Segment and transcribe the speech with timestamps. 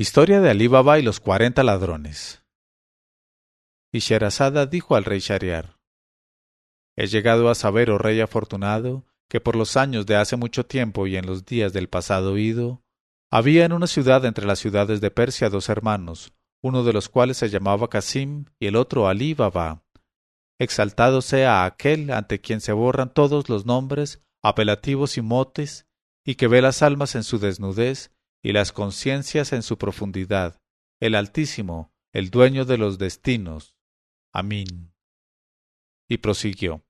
[0.00, 2.44] Historia de Alí Baba y los cuarenta ladrones.
[3.92, 5.80] Y Sherazada dijo al rey Shariar:
[6.96, 11.08] He llegado a saber, oh rey afortunado, que por los años de hace mucho tiempo
[11.08, 12.80] y en los días del pasado ido,
[13.28, 17.36] había en una ciudad entre las ciudades de Persia dos hermanos, uno de los cuales
[17.38, 19.82] se llamaba Casim y el otro Alí Baba.
[20.60, 25.88] Exaltado sea aquel ante quien se borran todos los nombres, apelativos y motes,
[26.24, 28.12] y que ve las almas en su desnudez,
[28.42, 30.60] y las conciencias en su profundidad,
[31.00, 33.76] el Altísimo, el dueño de los destinos.
[34.32, 34.92] Amén.
[36.08, 36.84] Y prosiguió.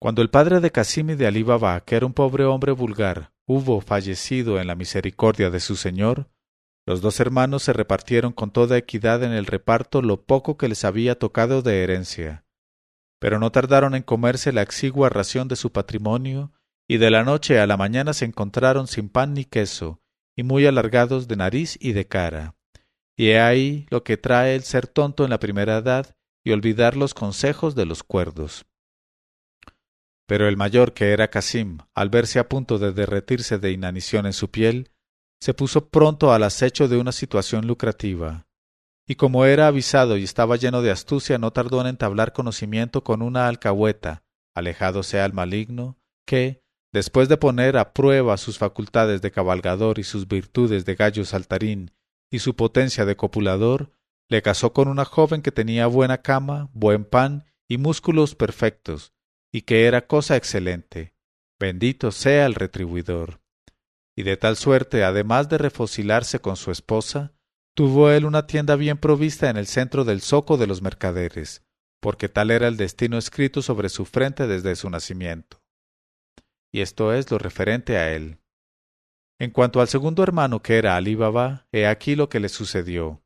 [0.00, 3.32] Cuando el padre de Casim y de Ali Baba, que era un pobre hombre vulgar,
[3.46, 6.30] hubo fallecido en la misericordia de su señor,
[6.86, 10.84] los dos hermanos se repartieron con toda equidad en el reparto lo poco que les
[10.84, 12.46] había tocado de herencia.
[13.18, 16.52] Pero no tardaron en comerse la exigua ración de su patrimonio,
[16.88, 20.00] y de la noche a la mañana se encontraron sin pan ni queso,
[20.36, 22.54] y muy alargados de nariz y de cara.
[23.16, 26.96] Y he ahí lo que trae el ser tonto en la primera edad y olvidar
[26.96, 28.64] los consejos de los cuerdos.
[30.26, 34.32] Pero el mayor, que era Casim, al verse a punto de derretirse de inanición en
[34.32, 34.90] su piel,
[35.40, 38.46] se puso pronto al acecho de una situación lucrativa.
[39.08, 43.22] Y como era avisado y estaba lleno de astucia, no tardó en entablar conocimiento con
[43.22, 44.22] una alcahueta,
[44.54, 46.59] alejado sea el maligno, que,
[46.92, 51.92] Después de poner a prueba sus facultades de cabalgador y sus virtudes de gallo saltarín
[52.30, 53.92] y su potencia de copulador,
[54.28, 59.12] le casó con una joven que tenía buena cama, buen pan y músculos perfectos,
[59.52, 61.14] y que era cosa excelente.
[61.60, 63.40] Bendito sea el retribuidor.
[64.16, 67.32] Y de tal suerte, además de refocilarse con su esposa,
[67.76, 71.62] tuvo él una tienda bien provista en el centro del zoco de los mercaderes,
[72.00, 75.59] porque tal era el destino escrito sobre su frente desde su nacimiento
[76.72, 78.38] y esto es lo referente a él.
[79.38, 83.22] En cuanto al segundo hermano que era Ali Baba, he aquí lo que le sucedió.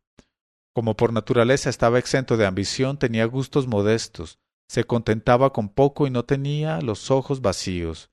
[0.73, 6.11] Como por naturaleza estaba exento de ambición, tenía gustos modestos, se contentaba con poco y
[6.11, 8.11] no tenía los ojos vacíos.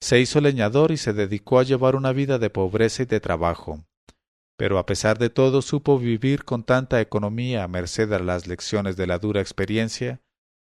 [0.00, 3.84] Se hizo leñador y se dedicó a llevar una vida de pobreza y de trabajo.
[4.56, 8.96] Pero a pesar de todo supo vivir con tanta economía a merced a las lecciones
[8.96, 10.20] de la dura experiencia,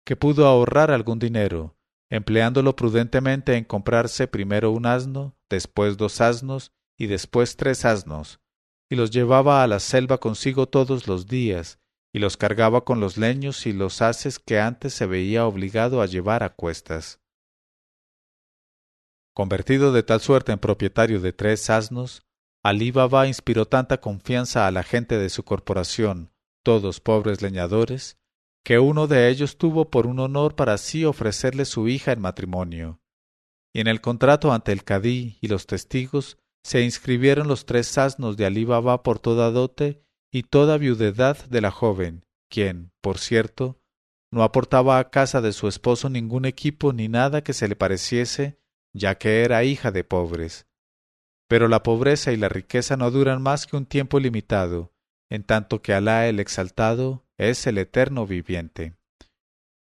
[0.06, 1.76] que pudo ahorrar algún dinero,
[2.12, 8.42] empleándolo prudentemente en comprarse primero un asno, después dos asnos y después tres asnos,
[8.90, 11.80] y los llevaba a la selva consigo todos los días,
[12.14, 16.06] y los cargaba con los leños y los haces que antes se veía obligado a
[16.06, 17.22] llevar a cuestas.
[19.34, 22.28] Convertido de tal suerte en propietario de tres asnos,
[22.62, 28.20] Alí Baba inspiró tanta confianza a la gente de su corporación, todos pobres leñadores,
[28.64, 33.02] que uno de ellos tuvo por un honor para sí ofrecerle su hija en matrimonio.
[33.74, 38.38] Y en el contrato ante el cadí y los testigos se inscribieron los tres asnos
[38.38, 43.82] de Alí Baba por toda dote y toda viudedad de la joven, quien, por cierto,
[44.32, 48.60] no aportaba a casa de su esposo ningún equipo ni nada que se le pareciese,
[48.94, 50.68] ya que era hija de pobres.
[51.48, 54.94] Pero la pobreza y la riqueza no duran más que un tiempo limitado,
[55.30, 58.96] en tanto que Alá el Exaltado es el eterno viviente.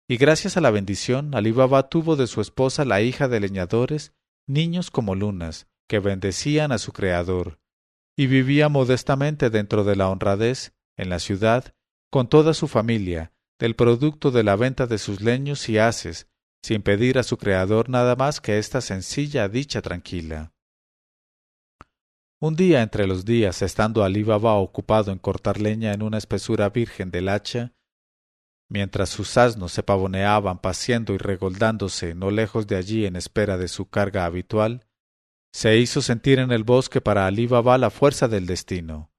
[0.08, 4.12] Y gracias a la bendición, Alí Baba tuvo de su esposa la hija de leñadores,
[4.46, 7.58] niños como lunas, que bendecían a su Creador,
[8.16, 11.74] y vivía modestamente dentro de la honradez, en la ciudad,
[12.10, 16.28] con toda su familia, del producto de la venta de sus leños y haces,
[16.62, 20.52] sin pedir a su Creador nada más que esta sencilla dicha tranquila.
[22.38, 26.68] Un día entre los días, estando Alí Baba ocupado en cortar leña en una espesura
[26.68, 27.72] virgen del hacha,
[28.68, 33.68] mientras sus asnos se pavoneaban paciendo y regoldándose no lejos de allí en espera de
[33.68, 34.86] su carga habitual,
[35.54, 39.10] se hizo sentir en el bosque para Alí Baba la fuerza del destino.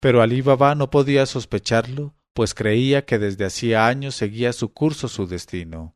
[0.00, 5.08] Pero Alí Baba no podía sospecharlo, pues creía que desde hacía años seguía su curso
[5.08, 5.94] su destino.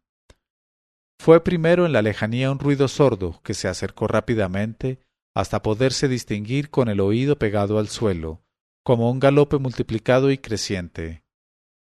[1.18, 5.00] Fue primero en la lejanía un ruido sordo que se acercó rápidamente
[5.40, 8.42] hasta poderse distinguir con el oído pegado al suelo,
[8.84, 11.24] como un galope multiplicado y creciente.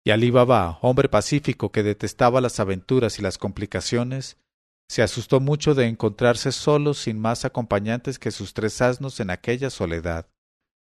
[0.05, 4.38] Y Alí Baba, hombre pacífico que detestaba las aventuras y las complicaciones,
[4.88, 9.71] se asustó mucho de encontrarse solo sin más acompañantes que sus tres asnos en aquella
[9.71, 10.31] soledad,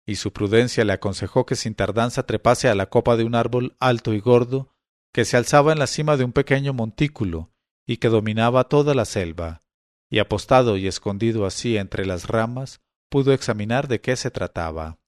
[0.06, 3.76] y su prudencia le aconsejó que sin tardanza trepase a la copa de un árbol
[3.80, 4.74] alto y gordo
[5.14, 7.52] que se alzaba en la cima de un pequeño montículo
[7.88, 9.64] y que dominaba toda la selva,
[10.10, 15.00] y apostado y escondido así entre las ramas, pudo examinar de qué se trataba.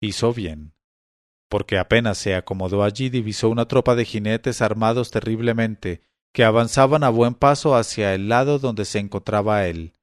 [0.00, 0.74] Hizo bien,
[1.48, 6.02] porque apenas se acomodó allí divisó una tropa de jinetes armados terriblemente,
[6.32, 9.94] que avanzaban a buen paso hacia el lado donde se encontraba él,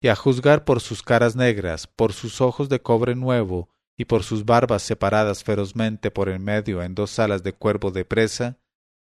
[0.00, 4.22] y a juzgar por sus caras negras, por sus ojos de cobre nuevo, y por
[4.22, 8.58] sus barbas separadas ferozmente por en medio en dos alas de cuervo de presa,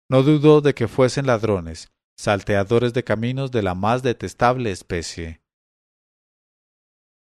[0.08, 5.40] no dudó de que fuesen ladrones, salteadores de caminos de la más detestable especie.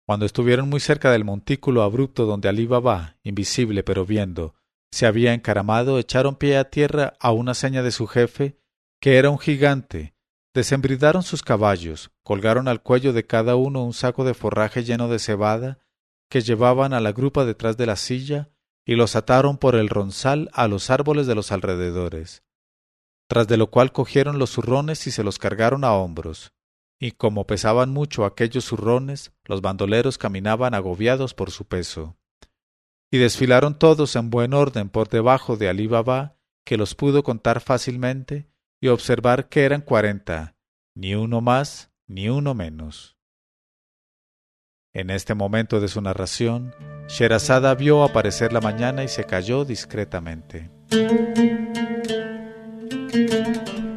[0.07, 4.55] Cuando estuvieron muy cerca del montículo abrupto donde Alí Baba, invisible pero viendo,
[4.91, 8.57] se había encaramado, echaron pie a tierra a una seña de su jefe,
[9.01, 10.15] que era un gigante,
[10.53, 15.19] desembridaron sus caballos, colgaron al cuello de cada uno un saco de forraje lleno de
[15.19, 15.79] cebada,
[16.29, 18.49] que llevaban a la grupa detrás de la silla,
[18.85, 22.44] y los ataron por el ronzal a los árboles de los alrededores.
[23.27, 26.55] Tras de lo cual cogieron los zurrones y se los cargaron a hombros
[26.99, 32.17] y como pesaban mucho aquellos zurrones, los bandoleros caminaban agobiados por su peso.
[33.11, 37.61] Y desfilaron todos en buen orden por debajo de Alí Baba, que los pudo contar
[37.61, 38.47] fácilmente,
[38.81, 40.55] y observar que eran cuarenta,
[40.95, 43.17] ni uno más, ni uno menos.
[44.93, 46.73] En este momento de su narración,
[47.07, 50.71] Sherazada vio aparecer la mañana y se calló discretamente.
[53.15, 53.94] Y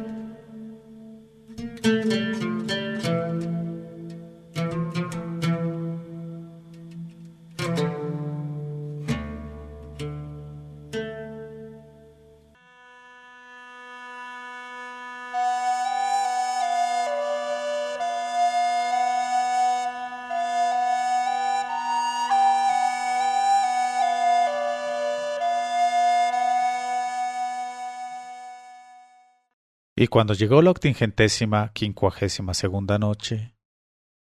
[30.09, 33.55] cuando llegó la octingentésima quincuagésima segunda noche,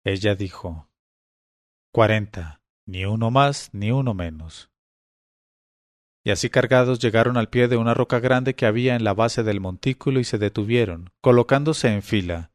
[0.04, 0.89] ella dijo
[1.92, 4.69] Cuarenta, ni uno más ni uno menos.
[6.24, 9.44] Y así cargados llegaron al pie de una roca grande que había en la base
[9.44, 12.51] del montículo y se detuvieron, colocándose en fila.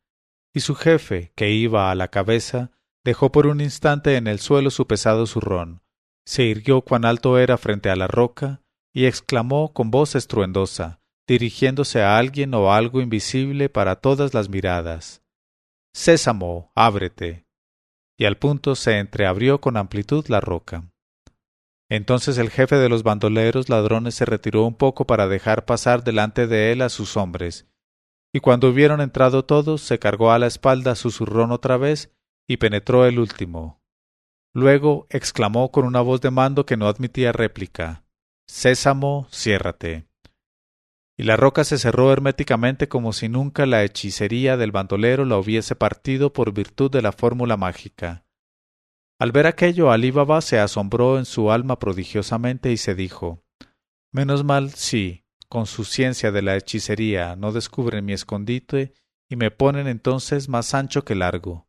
[0.55, 2.71] Y su jefe, que iba a la cabeza,
[3.05, 5.83] dejó por un instante en el suelo su pesado zurrón,
[6.25, 8.63] se irguió cuán alto era frente a la roca,
[8.95, 15.23] y exclamó con voz estruendosa dirigiéndose a alguien o algo invisible para todas las miradas.
[15.95, 17.47] Sésamo, ábrete.
[18.19, 20.91] Y al punto se entreabrió con amplitud la roca.
[21.89, 26.47] Entonces el jefe de los bandoleros ladrones se retiró un poco para dejar pasar delante
[26.47, 27.69] de él a sus hombres,
[28.33, 32.11] y cuando hubieron entrado todos, se cargó a la espalda su zurrón otra vez
[32.49, 33.83] y penetró el último.
[34.55, 38.05] Luego exclamó con una voz de mando que no admitía réplica
[38.47, 40.12] Sésamo, ciérrate
[41.23, 45.77] y la roca se cerró herméticamente como si nunca la hechicería del bandolero la hubiese
[45.77, 48.25] partido por virtud de la fórmula mágica.
[49.21, 53.45] Al ver aquello, Alí Baba se asombró en su alma prodigiosamente y se dijo
[54.11, 58.93] Menos mal si, con su ciencia de la hechicería, no descubren mi escondite
[59.29, 61.69] y me ponen entonces más ancho que largo.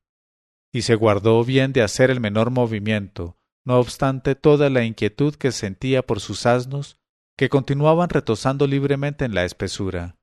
[0.71, 5.51] Y se guardó bien de hacer el menor movimiento, no obstante toda la inquietud que
[5.51, 7.02] sentía por sus asnos,
[7.37, 10.17] que continuaban retosando libremente en la espesura.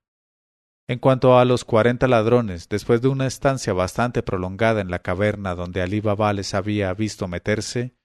[0.89, 5.55] En cuanto a los cuarenta ladrones, después de una estancia bastante prolongada en la caverna
[5.55, 7.97] donde Alí Baba les había visto meterse,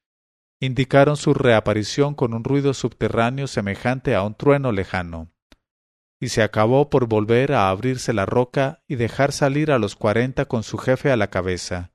[0.60, 5.31] indicaron su reaparición con un ruido subterráneo semejante a un trueno lejano,
[6.19, 10.46] y se acabó por volver a abrirse la roca y dejar salir a los cuarenta
[10.46, 11.92] con su jefe a la cabeza,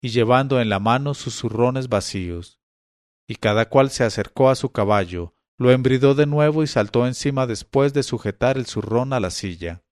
[0.00, 2.60] y llevando en la mano sus zurrones vacíos,
[3.26, 7.46] y cada cual se acercó a su caballo, lo embridó de nuevo y saltó encima
[7.46, 9.82] después de sujetar el zurrón a la silla.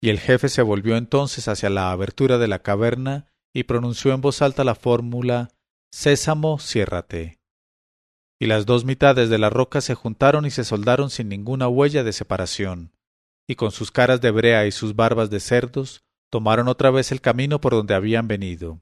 [0.00, 4.20] Y el jefe se volvió entonces hacia la abertura de la caverna y pronunció en
[4.20, 5.50] voz alta la fórmula
[5.92, 7.40] Sésamo, ciérrate.
[8.40, 12.04] Y las dos mitades de la roca se juntaron y se soldaron sin ninguna huella
[12.04, 12.92] de separación,
[13.46, 17.20] y con sus caras de brea y sus barbas de cerdos, tomaron otra vez el
[17.20, 18.80] camino por donde habían venido.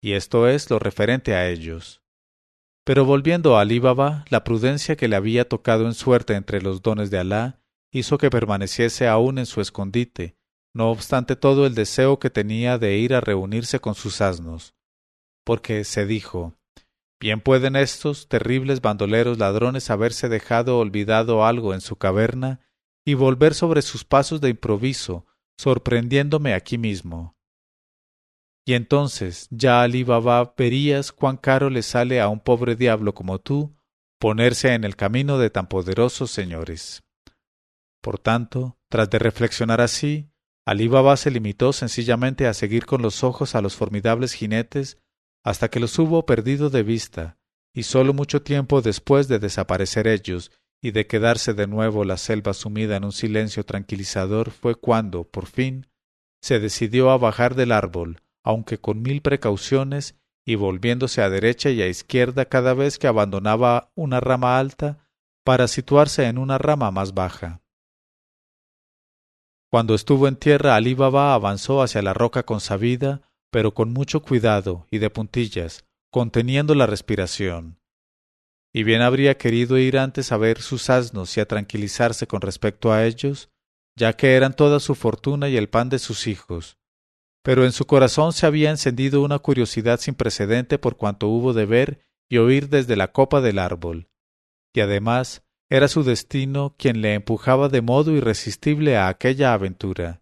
[0.00, 2.02] Y esto es lo referente a ellos.
[2.88, 6.80] Pero volviendo a Alí Baba, la prudencia que le había tocado en suerte entre los
[6.80, 7.60] dones de Alá
[7.92, 10.38] hizo que permaneciese aún en su escondite,
[10.72, 14.74] no obstante todo el deseo que tenía de ir a reunirse con sus asnos.
[15.44, 16.54] Porque se dijo
[17.20, 22.60] Bien pueden estos terribles bandoleros ladrones haberse dejado olvidado algo en su caverna
[23.04, 25.26] y volver sobre sus pasos de improviso,
[25.58, 27.37] sorprendiéndome aquí mismo.
[28.68, 33.38] Y entonces ya Ali Baba verías cuán caro le sale a un pobre diablo como
[33.38, 33.74] tú
[34.20, 37.02] ponerse en el camino de tan poderosos señores.
[38.02, 40.28] Por tanto, tras de reflexionar así,
[40.66, 44.98] Ali Baba se limitó sencillamente a seguir con los ojos a los formidables jinetes
[45.42, 47.38] hasta que los hubo perdido de vista,
[47.72, 52.52] y sólo mucho tiempo después de desaparecer ellos y de quedarse de nuevo la selva
[52.52, 55.86] sumida en un silencio tranquilizador fue cuando, por fin,
[56.42, 61.82] se decidió a bajar del árbol, aunque con mil precauciones, y volviéndose a derecha y
[61.82, 65.06] a izquierda cada vez que abandonaba una rama alta
[65.44, 67.60] para situarse en una rama más baja.
[69.70, 74.86] Cuando estuvo en tierra, Alí Baba avanzó hacia la roca consabida, pero con mucho cuidado
[74.90, 77.78] y de puntillas, conteniendo la respiración.
[78.72, 82.92] Y bien habría querido ir antes a ver sus asnos y a tranquilizarse con respecto
[82.92, 83.50] a ellos,
[83.94, 86.77] ya que eran toda su fortuna y el pan de sus hijos,
[87.48, 91.64] pero en su corazón se había encendido una curiosidad sin precedente por cuanto hubo de
[91.64, 94.10] ver y oír desde la copa del árbol,
[94.74, 100.20] y además era su destino quien le empujaba de modo irresistible a aquella aventura.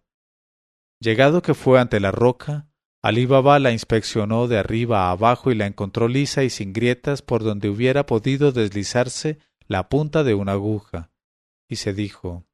[1.01, 2.69] Llegado que fue ante la roca,
[3.03, 7.21] Alí Baba la inspeccionó de arriba a abajo y la encontró lisa y sin grietas
[7.21, 11.11] por donde hubiera podido deslizarse la punta de una aguja,
[11.67, 12.45] y se dijo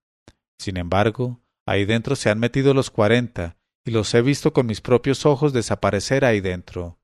[0.57, 4.81] Sin embargo, ahí dentro se han metido los cuarenta, y los he visto con mis
[4.81, 6.99] propios ojos desaparecer ahí dentro.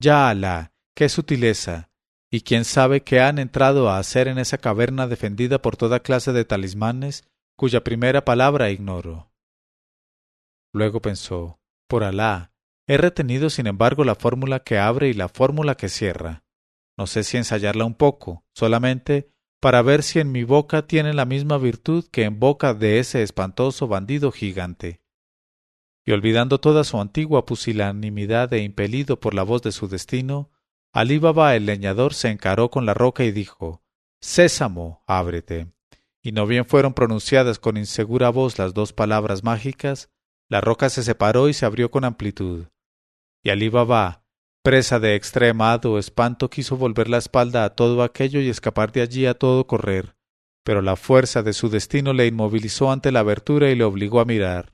[0.00, 1.90] Ya Alá, qué sutileza,
[2.30, 6.32] y quién sabe qué han entrado a hacer en esa caverna defendida por toda clase
[6.32, 7.24] de talismanes,
[7.56, 9.30] cuya primera palabra ignoro.
[10.72, 12.52] Luego pensó, por Alá,
[12.88, 16.42] he retenido sin embargo la fórmula que abre y la fórmula que cierra.
[16.98, 19.30] No sé si ensayarla un poco, solamente
[19.60, 23.22] para ver si en mi boca tiene la misma virtud que en boca de ese
[23.22, 25.01] espantoso bandido gigante
[26.04, 30.50] y olvidando toda su antigua pusilanimidad e impelido por la voz de su destino,
[30.92, 33.82] Alí Baba el leñador se encaró con la roca y dijo
[34.20, 35.72] Sésamo, ábrete.
[36.22, 40.10] Y no bien fueron pronunciadas con insegura voz las dos palabras mágicas,
[40.48, 42.66] la roca se separó y se abrió con amplitud.
[43.42, 44.24] Y Alí Baba,
[44.62, 49.26] presa de extremado espanto, quiso volver la espalda a todo aquello y escapar de allí
[49.26, 50.14] a todo correr,
[50.62, 54.24] pero la fuerza de su destino le inmovilizó ante la abertura y le obligó a
[54.24, 54.72] mirar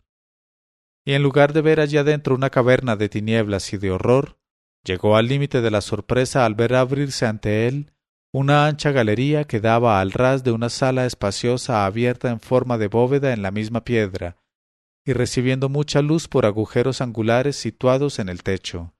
[1.09, 4.37] y en lugar de ver allí adentro una caverna de tinieblas y de horror,
[4.85, 7.95] llegó al límite de la sorpresa al ver abrirse ante él
[8.31, 12.89] una ancha galería que daba al ras de una sala espaciosa abierta en forma de
[12.89, 14.37] bóveda en la misma piedra,
[15.07, 18.93] y recibiendo mucha luz por agujeros angulares situados en el techo.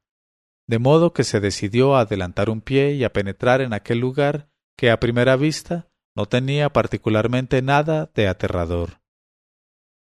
[0.67, 4.49] De modo que se decidió a adelantar un pie y a penetrar en aquel lugar
[4.79, 8.99] que a primera vista no tenía particularmente nada de aterrador.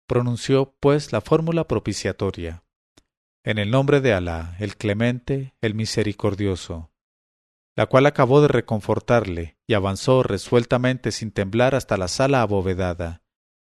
[0.08, 2.64] Pronunció, pues, la fórmula propiciatoria.
[3.46, 6.92] En el nombre de Alá, el clemente, el misericordioso,
[7.76, 13.22] la cual acabó de reconfortarle y avanzó resueltamente sin temblar hasta la sala abovedada.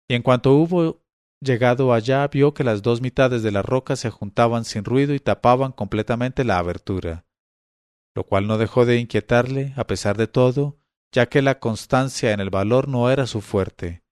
[0.09, 1.03] Y en cuanto hubo
[1.41, 5.21] llegado allá vio que las dos mitades de la roca se juntaban sin ruido y
[5.21, 7.27] tapaban completamente la abertura,
[8.15, 10.79] lo cual no dejó de inquietarle, a pesar de todo,
[11.13, 14.04] ya que la constancia en el valor no era su fuerte,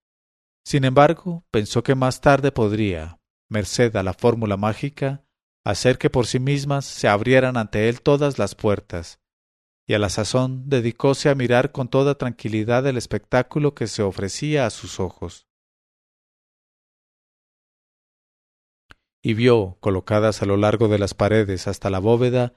[0.65, 5.25] sin embargo, pensó que más tarde podría, merced a la fórmula mágica,
[5.65, 9.21] hacer que por sí mismas se abrieran ante él todas las puertas,
[9.87, 14.67] y a la sazón dedicóse a mirar con toda tranquilidad el espectáculo que se ofrecía
[14.67, 15.47] a sus ojos.
[19.25, 22.55] Y vio, colocadas a lo largo de las paredes hasta la bóveda,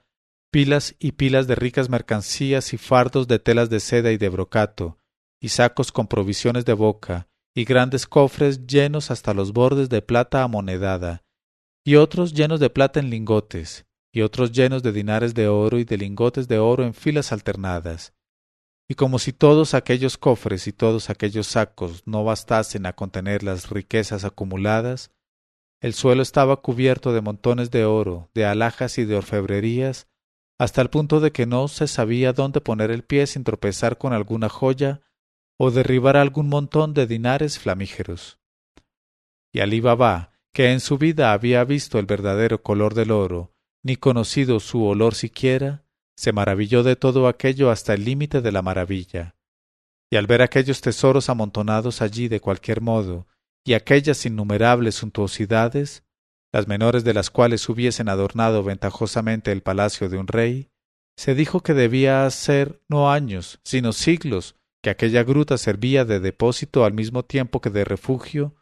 [0.50, 4.98] pilas y pilas de ricas mercancías y fardos de telas de seda y de brocato,
[5.40, 10.42] y sacos con provisiones de boca, y grandes cofres llenos hasta los bordes de plata
[10.42, 11.24] amonedada,
[11.86, 15.84] y otros llenos de plata en lingotes, y otros llenos de dinares de oro y
[15.84, 18.12] de lingotes de oro en filas alternadas.
[18.86, 23.70] Y como si todos aquellos cofres y todos aquellos sacos no bastasen a contener las
[23.70, 25.10] riquezas acumuladas,
[25.80, 30.08] el suelo estaba cubierto de montones de oro, de alhajas y de orfebrerías,
[30.58, 34.12] hasta el punto de que no se sabía dónde poner el pie sin tropezar con
[34.12, 35.05] alguna joya
[35.58, 38.38] o derribar algún montón de dinares flamígeros.
[39.52, 43.96] Y Alí Baba, que en su vida había visto el verdadero color del oro, ni
[43.96, 45.84] conocido su olor siquiera,
[46.16, 49.36] se maravilló de todo aquello hasta el límite de la maravilla.
[50.10, 53.26] Y al ver aquellos tesoros amontonados allí de cualquier modo,
[53.64, 56.04] y aquellas innumerables suntuosidades,
[56.52, 60.70] las menores de las cuales hubiesen adornado ventajosamente el palacio de un rey,
[61.16, 64.55] se dijo que debía ser no años, sino siglos,
[64.86, 68.54] que aquella gruta servía de depósito al mismo tiempo que de refugio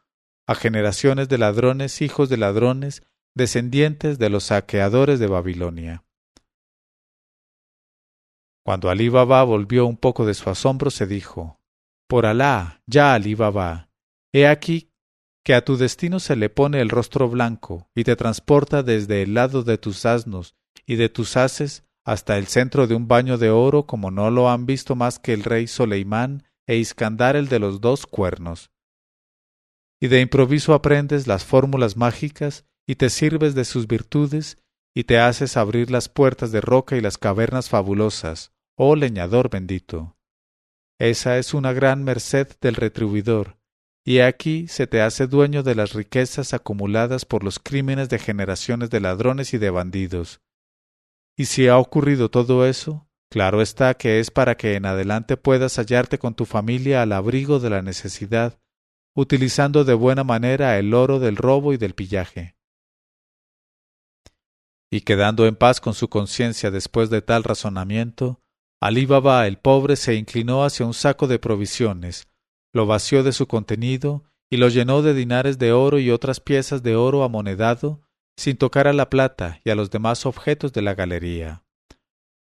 [0.46, 3.02] a generaciones de ladrones, hijos de ladrones,
[3.34, 6.02] descendientes de los saqueadores de Babilonia.
[8.64, 11.60] Cuando Alí Baba volvió un poco de su asombro, se dijo
[12.08, 13.90] Por Alá, ya Alí Baba,
[14.32, 14.94] he aquí
[15.44, 19.34] que a tu destino se le pone el rostro blanco y te transporta desde el
[19.34, 23.50] lado de tus asnos y de tus haces hasta el centro de un baño de
[23.50, 27.58] oro como no lo han visto más que el rey Soleimán e Iskandar el de
[27.58, 28.70] los dos cuernos.
[30.00, 34.58] Y de improviso aprendes las fórmulas mágicas y te sirves de sus virtudes
[34.94, 40.16] y te haces abrir las puertas de roca y las cavernas fabulosas, oh leñador bendito.
[40.98, 43.56] Esa es una gran merced del retribuidor,
[44.04, 48.90] y aquí se te hace dueño de las riquezas acumuladas por los crímenes de generaciones
[48.90, 50.40] de ladrones y de bandidos.
[51.36, 55.76] Y si ha ocurrido todo eso, claro está que es para que en adelante puedas
[55.76, 58.60] hallarte con tu familia al abrigo de la necesidad,
[59.14, 62.56] utilizando de buena manera el oro del robo y del pillaje.
[64.90, 68.40] Y quedando en paz con su conciencia después de tal razonamiento,
[68.80, 72.28] Alí Baba el pobre se inclinó hacia un saco de provisiones,
[72.72, 76.82] lo vació de su contenido y lo llenó de dinares de oro y otras piezas
[76.82, 78.02] de oro amonedado,
[78.36, 81.64] sin tocar a la plata y a los demás objetos de la galería.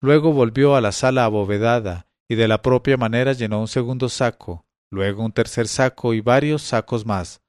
[0.00, 4.66] Luego volvió a la sala abovedada y de la propia manera llenó un segundo saco,
[4.90, 7.42] luego un tercer saco y varios sacos más,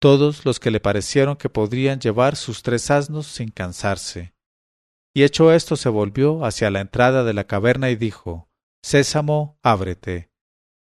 [0.00, 4.34] todos los que le parecieron que podrían llevar sus tres asnos sin cansarse.
[5.14, 8.48] Y hecho esto se volvió hacia la entrada de la caverna y dijo
[8.82, 10.30] Sésamo, ábrete.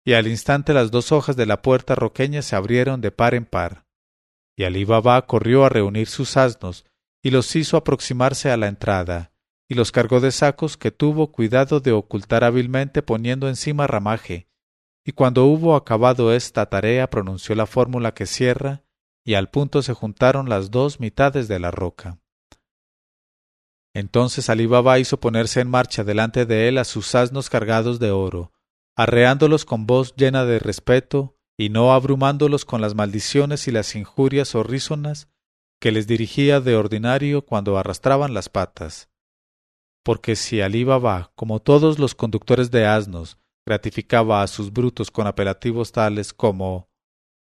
[0.04, 3.44] Y al instante las dos hojas de la puerta roqueña se abrieron de par en
[3.44, 3.85] par.
[4.56, 6.86] Y Alí Baba corrió a reunir sus asnos,
[7.22, 9.32] y los hizo aproximarse a la entrada,
[9.68, 14.48] y los cargó de sacos que tuvo cuidado de ocultar hábilmente poniendo encima ramaje,
[15.04, 18.84] y cuando hubo acabado esta tarea pronunció la fórmula que cierra,
[19.24, 22.18] y al punto se juntaron las dos mitades de la roca.
[23.92, 28.10] Entonces Alí Baba hizo ponerse en marcha delante de él a sus asnos cargados de
[28.10, 28.52] oro,
[28.94, 34.54] arreándolos con voz llena de respeto y no abrumándolos con las maldiciones y las injurias
[34.54, 35.28] horrísonas
[35.80, 39.08] que les dirigía de ordinario cuando arrastraban las patas.
[40.04, 45.26] Porque si Alí Baba, como todos los conductores de asnos, gratificaba a sus brutos con
[45.26, 46.88] apelativos tales como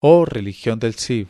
[0.01, 1.27] Oh religión del Sib,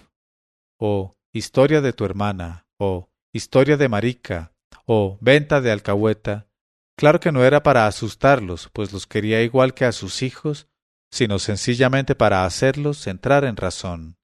[0.79, 4.53] o Historia de tu hermana, o Historia de Marica,
[4.85, 6.47] o venta de alcahueta,
[6.97, 10.67] claro que no era para asustarlos, pues los quería igual que a sus hijos,
[11.11, 14.17] sino sencillamente para hacerlos entrar en razón.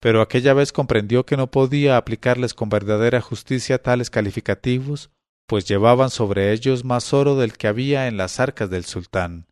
[0.00, 5.10] Pero aquella vez comprendió que no podía aplicarles con verdadera justicia tales calificativos,
[5.46, 9.46] pues llevaban sobre ellos más oro del que había en las arcas del sultán.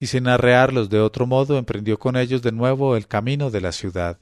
[0.00, 3.70] Y sin arrearlos de otro modo, emprendió con ellos de nuevo el camino de la
[3.70, 4.18] ciudad.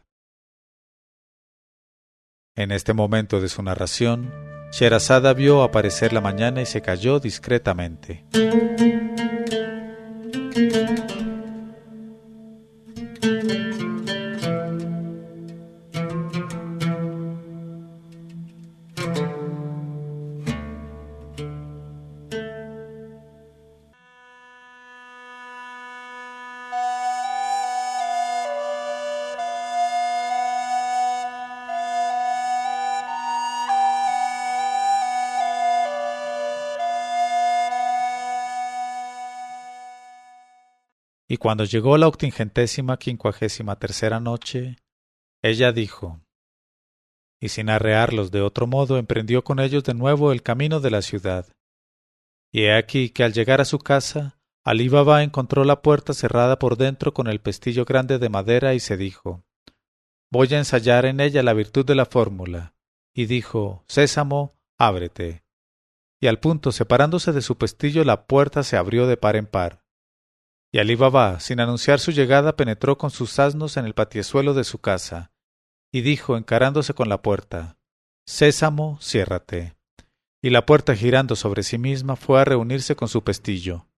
[2.54, 4.30] En este momento de su narración,
[4.72, 8.24] Sherazada vio aparecer la mañana y se cayó discretamente.
[10.52, 11.09] Y
[41.40, 44.76] cuando llegó la octingentésima quincuagésima tercera noche,
[45.42, 46.20] ella dijo,
[47.40, 51.00] y sin arrearlos de otro modo emprendió con ellos de nuevo el camino de la
[51.00, 51.46] ciudad.
[52.52, 56.58] Y he aquí que al llegar a su casa, Alí Baba encontró la puerta cerrada
[56.58, 59.42] por dentro con el pestillo grande de madera y se dijo,
[60.30, 62.74] Voy a ensayar en ella la virtud de la fórmula.
[63.14, 65.42] Y dijo, Sésamo, ábrete.
[66.20, 69.79] Y al punto, separándose de su pestillo, la puerta se abrió de par en par.
[70.72, 74.64] Y Alí Baba, sin anunciar su llegada, penetró con sus asnos en el patiezuelo de
[74.64, 75.32] su casa,
[75.92, 77.78] y dijo, encarándose con la puerta,
[78.26, 79.76] Sésamo, ciérrate.
[80.40, 83.88] Y la puerta girando sobre sí misma fue a reunirse con su pestillo.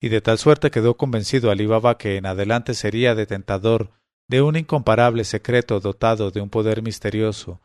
[0.00, 3.90] Y de tal suerte quedó convencido Alí Baba que en adelante sería detentador
[4.28, 7.60] de un incomparable secreto dotado de un poder misterioso,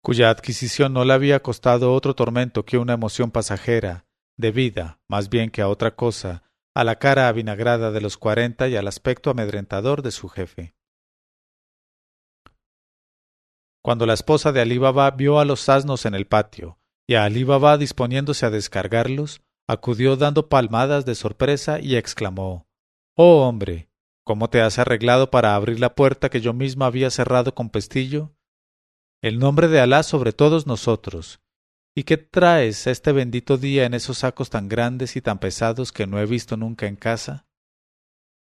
[0.00, 5.50] cuya adquisición no le había costado otro tormento que una emoción pasajera, debida, más bien
[5.50, 6.42] que a otra cosa,
[6.74, 10.74] a la cara avinagrada de los cuarenta y al aspecto amedrentador de su jefe.
[13.82, 17.24] Cuando la esposa de Alí Baba vio a los asnos en el patio y a
[17.24, 22.66] Alí Baba disponiéndose a descargarlos, acudió dando palmadas de sorpresa y exclamó
[23.14, 23.90] Oh hombre,
[24.24, 28.34] ¿cómo te has arreglado para abrir la puerta que yo misma había cerrado con pestillo?
[29.22, 31.40] El nombre de Alá sobre todos nosotros,
[31.96, 36.08] ¿Y qué traes este bendito día en esos sacos tan grandes y tan pesados que
[36.08, 37.46] no he visto nunca en casa?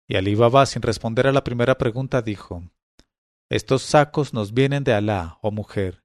[0.08, 2.62] Y Alí Baba, sin responder a la primera pregunta, dijo
[3.50, 6.02] Estos sacos nos vienen de Alá, oh mujer,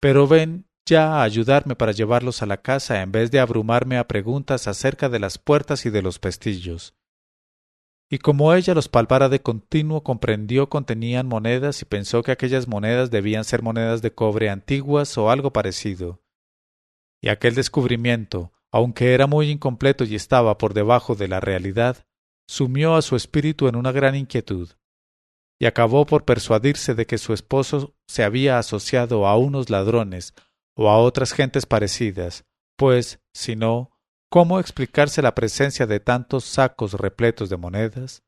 [0.00, 4.08] pero ven ya a ayudarme para llevarlos a la casa en vez de abrumarme a
[4.08, 6.94] preguntas acerca de las puertas y de los pestillos.
[8.12, 13.10] y como ella los palpara de continuo comprendió contenían monedas y pensó que aquellas monedas
[13.10, 16.20] debían ser monedas de cobre antiguas o algo parecido.
[17.22, 22.06] Y aquel descubrimiento, aunque era muy incompleto y estaba por debajo de la realidad,
[22.48, 24.70] sumió a su espíritu en una gran inquietud,
[25.60, 30.34] y acabó por persuadirse de que su esposo se había asociado a unos ladrones
[30.76, 32.44] o a otras gentes parecidas,
[32.76, 33.90] pues, si no,
[34.32, 38.22] ¿Cómo explicarse la presencia de tantos sacos repletos de monedas?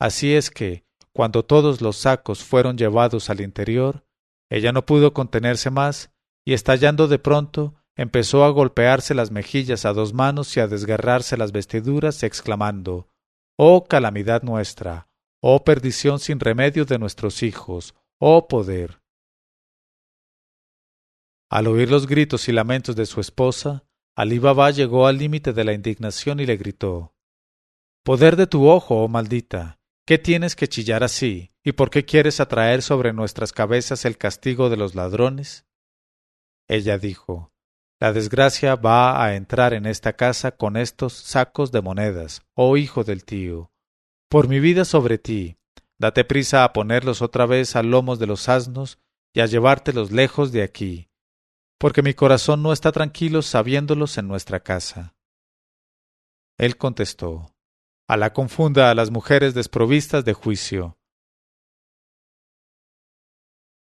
[0.00, 4.06] Así es que, cuando todos los sacos fueron llevados al interior,
[4.50, 6.14] ella no pudo contenerse más,
[6.46, 11.36] y estallando de pronto, empezó a golpearse las mejillas a dos manos y a desgarrarse
[11.36, 13.08] las vestiduras, exclamando
[13.56, 15.08] Oh calamidad nuestra,
[15.40, 19.00] oh perdición sin remedio de nuestros hijos, oh poder.
[21.48, 23.84] Al oír los gritos y lamentos de su esposa,
[24.16, 27.14] Alí Baba llegó al límite de la indignación y le gritó
[28.04, 31.52] Poder de tu ojo, oh maldita, ¿qué tienes que chillar así?
[31.62, 35.64] ¿Y por qué quieres atraer sobre nuestras cabezas el castigo de los ladrones?
[36.68, 37.53] Ella dijo
[38.04, 43.02] La desgracia va a entrar en esta casa con estos sacos de monedas, oh hijo
[43.02, 43.72] del tío.
[44.28, 45.56] Por mi vida sobre ti,
[45.98, 48.98] date prisa a ponerlos otra vez a lomos de los asnos
[49.32, 51.08] y a llevártelos lejos de aquí,
[51.78, 55.14] porque mi corazón no está tranquilo sabiéndolos en nuestra casa.
[56.58, 57.54] Él contestó,
[58.06, 60.98] Alá confunda a las mujeres desprovistas de juicio.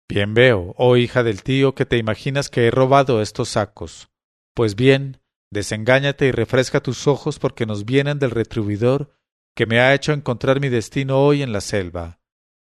[0.10, 4.10] Bien veo, oh hija del tío, que te imaginas que he robado estos sacos.
[4.56, 9.16] Pues bien, desengáñate y refresca tus ojos porque nos vienen del retribuidor
[9.56, 12.20] que me ha hecho encontrar mi destino hoy en la selva.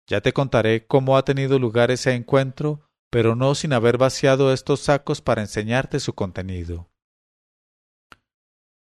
[0.07, 4.81] Ya te contaré cómo ha tenido lugar ese encuentro pero no sin haber vaciado estos
[4.81, 6.89] sacos para enseñarte su contenido.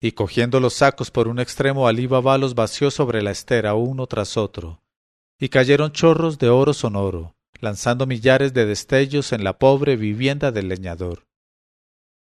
[0.02, 4.08] Y cogiendo los sacos por un extremo, Alí Baba los vació sobre la estera uno
[4.08, 4.84] tras otro,
[5.40, 10.70] y cayeron chorros de oro sonoro, lanzando millares de destellos en la pobre vivienda del
[10.70, 11.28] leñador.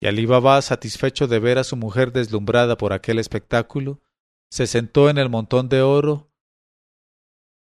[0.02, 4.02] Y Alí Baba, satisfecho de ver a su mujer deslumbrada por aquel espectáculo,
[4.50, 6.32] se sentó en el montón de oro,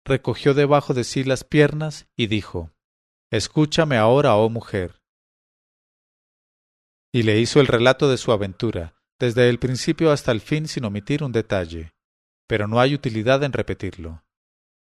[0.05, 2.71] recogió debajo de sí las piernas y dijo
[3.31, 5.01] Escúchame ahora, oh mujer.
[7.13, 10.85] Y le hizo el relato de su aventura, desde el principio hasta el fin sin
[10.85, 11.93] omitir un detalle,
[12.47, 14.23] pero no hay utilidad en repetirlo.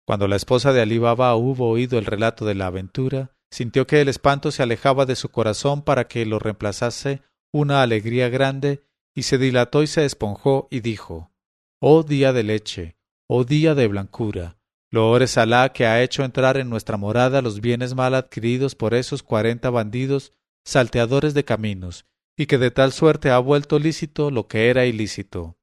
[0.06, 4.02] Cuando la esposa de Ali Baba hubo oído el relato de la aventura, sintió que
[4.02, 7.22] el espanto se alejaba de su corazón para que lo reemplazase
[7.54, 8.84] una alegría grande,
[9.16, 11.32] y se dilató y se esponjó y dijo
[11.80, 14.58] Oh día de leche, oh día de blancura,
[14.90, 19.24] Loores Alá que ha hecho entrar en nuestra morada los bienes mal adquiridos por esos
[19.24, 20.34] cuarenta bandidos
[20.66, 22.06] salteadores de caminos,
[22.38, 25.58] y que de tal suerte ha vuelto lícito lo que era ilícito.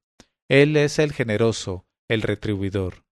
[0.49, 3.03] Él es el generoso, el retribuidor.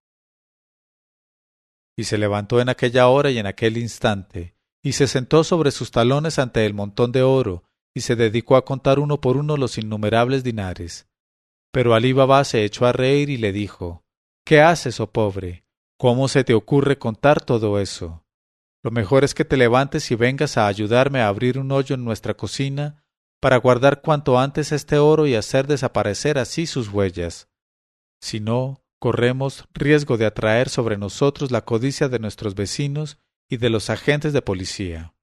[1.99, 5.91] Y se levantó en aquella hora y en aquel instante, y se sentó sobre sus
[5.91, 9.77] talones ante el montón de oro, y se dedicó a contar uno por uno los
[9.77, 11.09] innumerables dinares.
[11.73, 14.05] Pero Alí Baba se echó a reír y le dijo
[14.45, 15.65] ¿Qué haces, oh pobre?
[15.97, 18.23] ¿Cómo se te ocurre contar todo eso?
[18.81, 22.05] Lo mejor es que te levantes y vengas a ayudarme a abrir un hoyo en
[22.05, 23.03] nuestra cocina
[23.41, 27.49] para guardar cuanto antes este oro y hacer desaparecer así sus huellas.
[28.21, 33.17] Si no, corremos riesgo de atraer sobre nosotros la codicia de nuestros vecinos
[33.49, 35.15] y de los agentes de policía.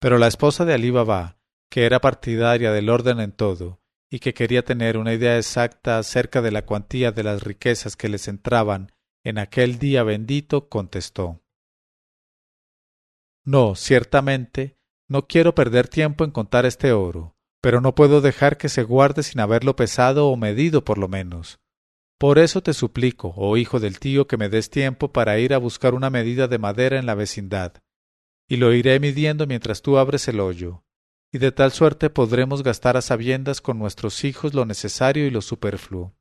[0.00, 1.38] Pero la esposa de Ali Baba,
[1.68, 6.42] que era partidaria del orden en todo, y que quería tener una idea exacta acerca
[6.42, 8.92] de la cuantía de las riquezas que les entraban
[9.24, 11.42] en aquel día bendito contestó
[13.44, 14.76] No, ciertamente,
[15.08, 19.22] no quiero perder tiempo en contar este oro, pero no puedo dejar que se guarde
[19.22, 21.60] sin haberlo pesado o medido por lo menos.
[22.22, 25.58] Por eso te suplico, oh hijo del tío, que me des tiempo para ir a
[25.58, 27.82] buscar una medida de madera en la vecindad,
[28.48, 30.84] y lo iré midiendo mientras tú abres el hoyo,
[31.32, 35.42] y de tal suerte podremos gastar a sabiendas con nuestros hijos lo necesario y lo
[35.42, 36.14] superfluo.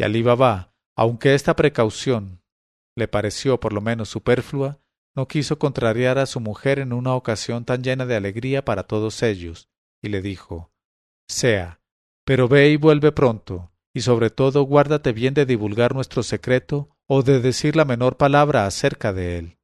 [0.00, 2.42] Y Alí Baba, aunque esta precaución
[2.96, 4.80] le pareció por lo menos superflua,
[5.14, 9.22] no quiso contrariar a su mujer en una ocasión tan llena de alegría para todos
[9.22, 9.68] ellos,
[10.02, 10.72] y le dijo
[11.28, 11.80] Sea,
[12.24, 17.22] pero ve y vuelve pronto, y sobre todo guárdate bien de divulgar nuestro secreto o
[17.22, 19.58] de decir la menor palabra acerca de él.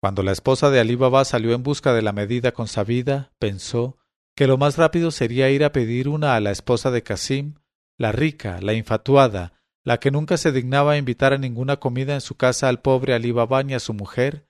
[0.00, 3.96] Cuando la esposa de Ali Baba salió en busca de la medida consabida, pensó
[4.36, 7.54] que lo más rápido sería ir a pedir una a la esposa de Casim
[7.96, 12.36] la rica, la infatuada, la que nunca se dignaba invitar a ninguna comida en su
[12.36, 14.46] casa al pobre Ali Baba ni a su mujer,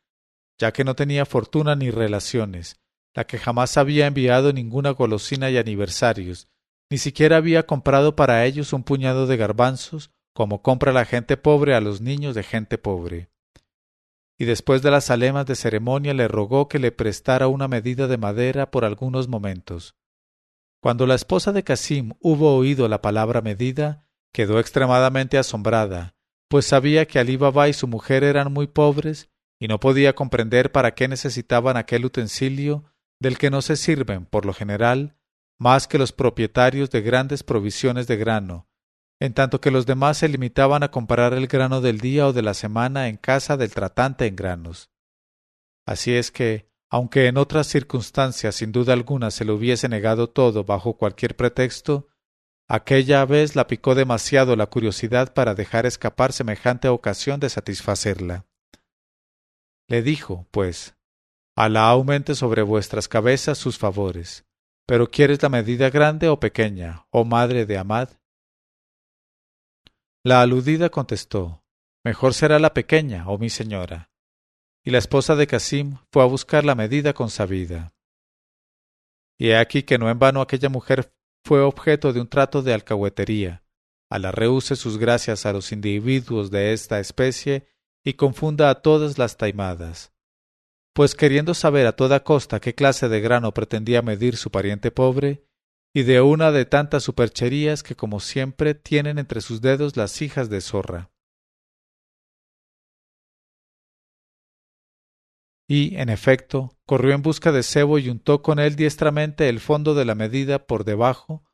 [0.58, 2.80] ya que no tenía fortuna ni relaciones,
[3.14, 6.48] la que jamás había enviado ninguna golosina y aniversarios,
[6.90, 11.74] ni siquiera había comprado para ellos un puñado de garbanzos como compra la gente pobre
[11.74, 13.28] a los niños de gente pobre.
[14.38, 18.18] Y después de las alemas de ceremonia le rogó que le prestara una medida de
[18.18, 19.96] madera por algunos momentos.
[20.80, 26.14] Cuando la esposa de Casim hubo oído la palabra medida, quedó extremadamente asombrada,
[26.48, 30.70] pues sabía que Alí Baba y su mujer eran muy pobres y no podía comprender
[30.70, 32.84] para qué necesitaban aquel utensilio
[33.20, 35.17] del que no se sirven, por lo general,
[35.58, 38.68] más que los propietarios de grandes provisiones de grano,
[39.20, 42.42] en tanto que los demás se limitaban a comprar el grano del día o de
[42.42, 44.90] la semana en casa del tratante en granos.
[45.86, 50.64] Así es que, aunque en otras circunstancias sin duda alguna se le hubiese negado todo
[50.64, 52.08] bajo cualquier pretexto,
[52.68, 58.46] aquella vez la picó demasiado la curiosidad para dejar escapar semejante ocasión de satisfacerla.
[59.88, 60.94] Le dijo, pues,
[61.56, 64.44] Alá aumente sobre vuestras cabezas sus favores.
[64.88, 68.08] Pero ¿quieres la medida grande o pequeña, oh madre de Amad?
[70.24, 71.62] La aludida contestó,
[72.04, 74.08] Mejor será la pequeña, oh mi señora
[74.88, 77.94] y la esposa de Casim fue a buscar la medida consabida.
[79.38, 81.12] Y he aquí que no en vano aquella mujer
[81.44, 83.62] fue objeto de un trato de alcahuetería,
[84.10, 87.68] a la rehúse sus gracias a los individuos de esta especie
[88.02, 90.14] y confunda a todas las taimadas.
[90.98, 95.44] Pues queriendo saber a toda costa qué clase de grano pretendía medir su pariente pobre,
[95.94, 100.50] y de una de tantas supercherías que como siempre tienen entre sus dedos las hijas
[100.50, 101.12] de zorra.
[105.70, 109.94] y, en efecto, corrió en busca de cebo y untó con él diestramente el fondo
[109.94, 111.44] de la medida por debajo,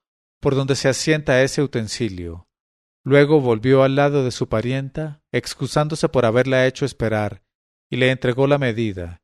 [0.40, 2.48] por donde se asienta ese utensilio.
[3.04, 7.42] Luego volvió al lado de su parienta, excusándose por haberla hecho esperar,
[7.90, 9.23] y le entregó la medida,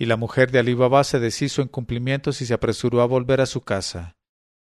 [0.00, 3.42] y la mujer de Alí Baba se deshizo en cumplimientos y se apresuró a volver
[3.42, 4.16] a su casa,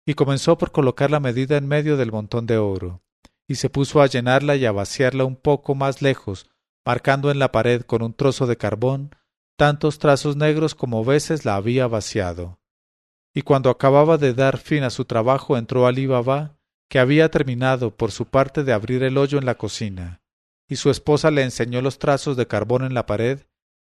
[0.06, 3.02] y comenzó por colocar la medida en medio del montón de oro,
[3.48, 6.48] y se puso a llenarla y a vaciarla un poco más lejos,
[6.86, 9.16] marcando en la pared con un trozo de carbón
[9.56, 12.60] tantos trazos negros como veces la había vaciado.
[13.34, 16.56] Y cuando acababa de dar fin a su trabajo entró Ali Baba,
[16.88, 20.20] que había terminado por su parte de abrir el hoyo en la cocina,
[20.68, 23.40] y su esposa le enseñó los trazos de carbón en la pared,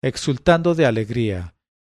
[0.02, 1.54] exultando de alegría,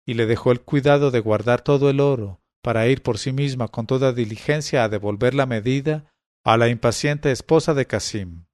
[0.07, 3.69] y le dejó el cuidado de guardar todo el oro, para ir por sí misma
[3.69, 6.13] con toda diligencia a devolver la medida
[6.45, 8.45] a la impaciente esposa de Casim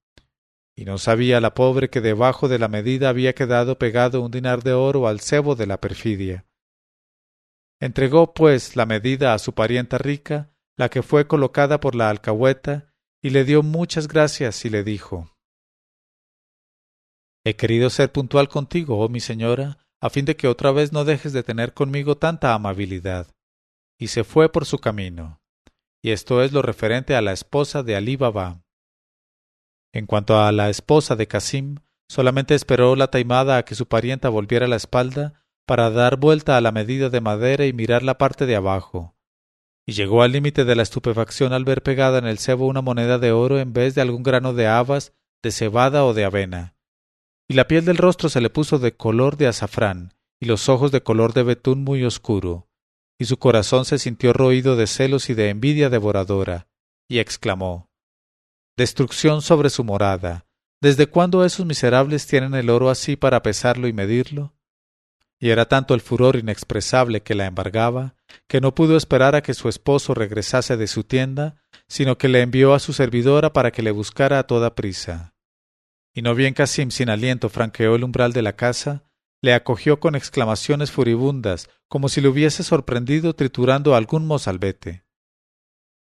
[0.76, 4.62] y no sabía la pobre que debajo de la medida había quedado pegado un dinar
[4.62, 6.44] de oro al cebo de la perfidia.
[7.80, 12.92] Entregó, pues, la medida a su parienta rica, la que fue colocada por la alcahueta,
[13.22, 15.30] y le dio muchas gracias y le dijo
[17.46, 21.04] He querido ser puntual contigo, oh mi señora, a fin de que otra vez no
[21.04, 23.28] dejes de tener conmigo tanta amabilidad.
[24.00, 25.40] Y se fue por su camino.
[26.02, 28.64] Y esto es lo referente a la esposa de Alí Baba.
[29.94, 31.76] En cuanto a la esposa de Casim,
[32.08, 36.60] solamente esperó la taimada a que su parienta volviera la espalda para dar vuelta a
[36.60, 39.14] la medida de madera y mirar la parte de abajo.
[39.86, 43.20] Y llegó al límite de la estupefacción al ver pegada en el cebo una moneda
[43.20, 45.12] de oro en vez de algún grano de habas,
[45.44, 46.75] de cebada o de avena.
[47.48, 50.90] Y la piel del rostro se le puso de color de azafrán, y los ojos
[50.92, 52.68] de color de betún muy oscuro,
[53.18, 56.68] y su corazón se sintió roído de celos y de envidia devoradora,
[57.08, 57.88] y exclamó
[58.76, 60.46] destrucción sobre su morada.
[60.82, 64.54] ¿Desde cuándo esos miserables tienen el oro así para pesarlo y medirlo?
[65.40, 68.14] Y era tanto el furor inexpresable que la embargaba,
[68.46, 71.56] que no pudo esperar a que su esposo regresase de su tienda,
[71.88, 75.34] sino que le envió a su servidora para que le buscara a toda prisa.
[76.16, 79.04] Y no bien Casim sin aliento franqueó el umbral de la casa,
[79.42, 85.04] le acogió con exclamaciones furibundas, como si le hubiese sorprendido triturando algún mozalbete.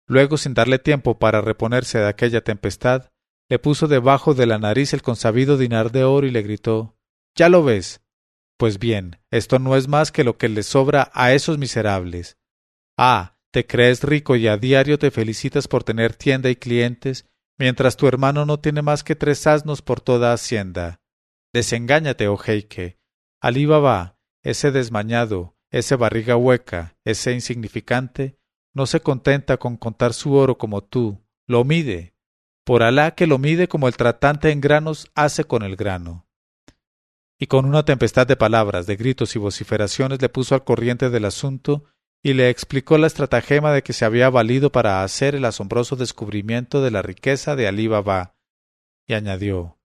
[0.06, 3.12] Luego, sin darle tiempo para reponerse de aquella tempestad,
[3.48, 6.98] le puso debajo de la nariz el consabido dinar de oro y le gritó
[7.34, 8.02] ¿Ya lo ves?
[8.58, 12.38] Pues bien, esto no es más que lo que les sobra a esos miserables.
[12.98, 17.26] Ah, te crees rico y a diario te felicitas por tener tienda y clientes,
[17.58, 21.02] mientras tu hermano no tiene más que tres asnos por toda hacienda.
[21.54, 23.00] Desengáñate, oh jeique.
[23.42, 28.40] Alí Baba, ese desmañado, ese barriga hueca, ese insignificante,
[28.74, 32.16] no se contenta con contar su oro como tú, lo mide.
[32.66, 36.28] Por Alá que lo mide como el tratante en granos hace con el grano.
[37.40, 41.26] Y con una tempestad de palabras, de gritos y vociferaciones le puso al corriente del
[41.26, 41.86] asunto
[42.24, 46.82] y le explicó la estratagema de que se había valido para hacer el asombroso descubrimiento
[46.82, 48.38] de la riqueza de Alí Baba.
[49.06, 49.78] Y añadió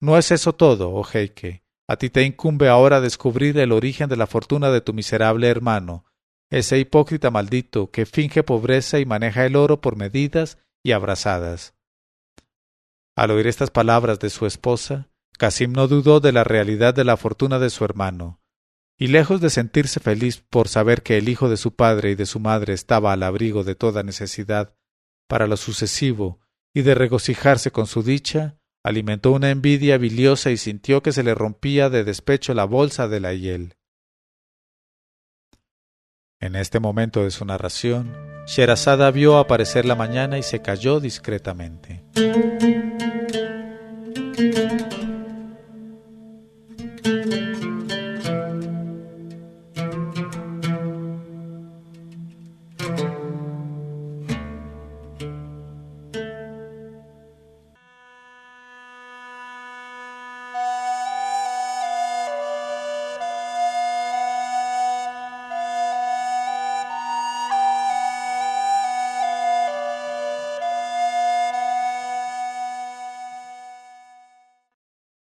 [0.00, 1.62] No es eso todo, oh jeique.
[1.88, 6.04] A ti te incumbe ahora descubrir el origen de la fortuna de tu miserable hermano,
[6.50, 11.74] ese hipócrita maldito que finge pobreza y maneja el oro por medidas y abrazadas.
[13.14, 17.16] Al oír estas palabras de su esposa, Casim no dudó de la realidad de la
[17.16, 18.40] fortuna de su hermano,
[18.98, 22.26] y lejos de sentirse feliz por saber que el hijo de su padre y de
[22.26, 24.74] su madre estaba al abrigo de toda necesidad
[25.28, 26.40] para lo sucesivo,
[26.72, 31.34] y de regocijarse con su dicha, alimentó una envidia biliosa y sintió que se le
[31.34, 33.76] rompía de despecho la bolsa de la hiel.
[36.38, 38.14] En este momento de su narración,
[38.46, 42.04] Sherazada vio aparecer la mañana y se calló discretamente.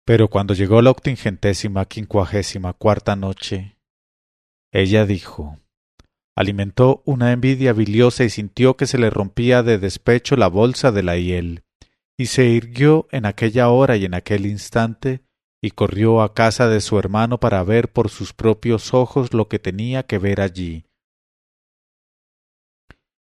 [0.06, 3.80] Pero cuando llegó la octingentésima quincuagésima cuarta noche,
[4.72, 5.58] ella dijo,
[6.36, 11.02] alimentó una envidia biliosa y sintió que se le rompía de despecho la bolsa de
[11.02, 11.64] la hiel,
[12.18, 15.24] y se irguió en aquella hora y en aquel instante,
[15.60, 19.58] y corrió a casa de su hermano para ver por sus propios ojos lo que
[19.58, 20.86] tenía que ver allí.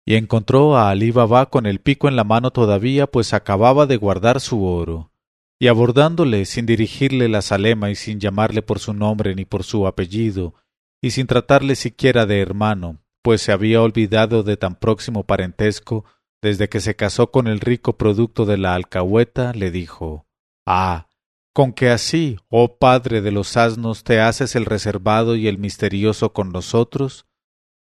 [0.06, 3.98] Y encontró a Alí Baba con el pico en la mano todavía, pues acababa de
[3.98, 5.12] guardar su oro
[5.60, 9.88] y abordándole sin dirigirle la salema y sin llamarle por su nombre ni por su
[9.88, 10.54] apellido,
[11.02, 16.06] y sin tratarle siquiera de hermano, pues se había olvidado de tan próximo parentesco
[16.42, 20.28] desde que se casó con el rico producto de la alcahueta, le dijo
[20.66, 21.08] Ah,
[21.54, 26.32] con que así, oh padre de los asnos, te haces el reservado y el misterioso
[26.32, 27.26] con nosotros?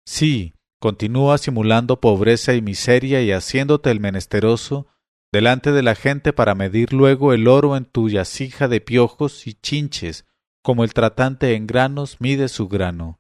[0.04, 4.88] Sí, continúa simulando pobreza y miseria y haciéndote el menesteroso,
[5.32, 9.54] delante de la gente para medir luego el oro en tu yacija de piojos y
[9.54, 10.26] chinches,
[10.62, 13.20] como el tratante en granos mide su grano.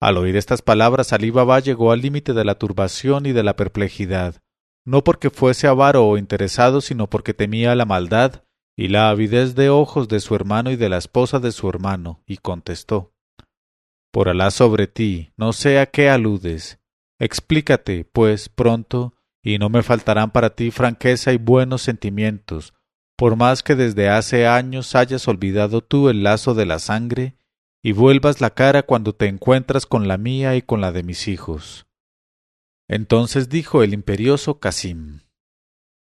[0.00, 3.56] Al oír estas palabras, Alí Baba llegó al límite de la turbación y de la
[3.56, 4.42] perplejidad,
[4.84, 8.44] no porque fuese avaro o interesado, sino porque temía la maldad
[8.76, 12.22] y la avidez de ojos de su hermano y de la esposa de su hermano,
[12.26, 13.12] y contestó
[14.12, 16.78] Por Alá sobre ti, no sé a qué aludes.
[17.18, 19.14] Explícate, pues, pronto,
[19.48, 22.74] y no me faltarán para ti franqueza y buenos sentimientos,
[23.16, 27.38] por más que desde hace años hayas olvidado tú el lazo de la sangre
[27.82, 31.28] y vuelvas la cara cuando te encuentras con la mía y con la de mis
[31.28, 31.86] hijos.
[32.88, 35.20] Entonces dijo el imperioso Casim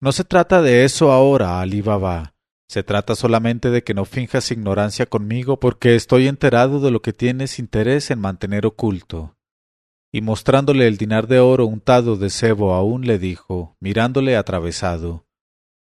[0.01, 2.35] No se trata de eso ahora, Ali Baba.
[2.67, 7.13] Se trata solamente de que no finjas ignorancia conmigo porque estoy enterado de lo que
[7.13, 9.37] tienes interés en mantener oculto
[10.15, 15.27] y mostrándole el dinar de oro untado de sebo aún le dijo, mirándole atravesado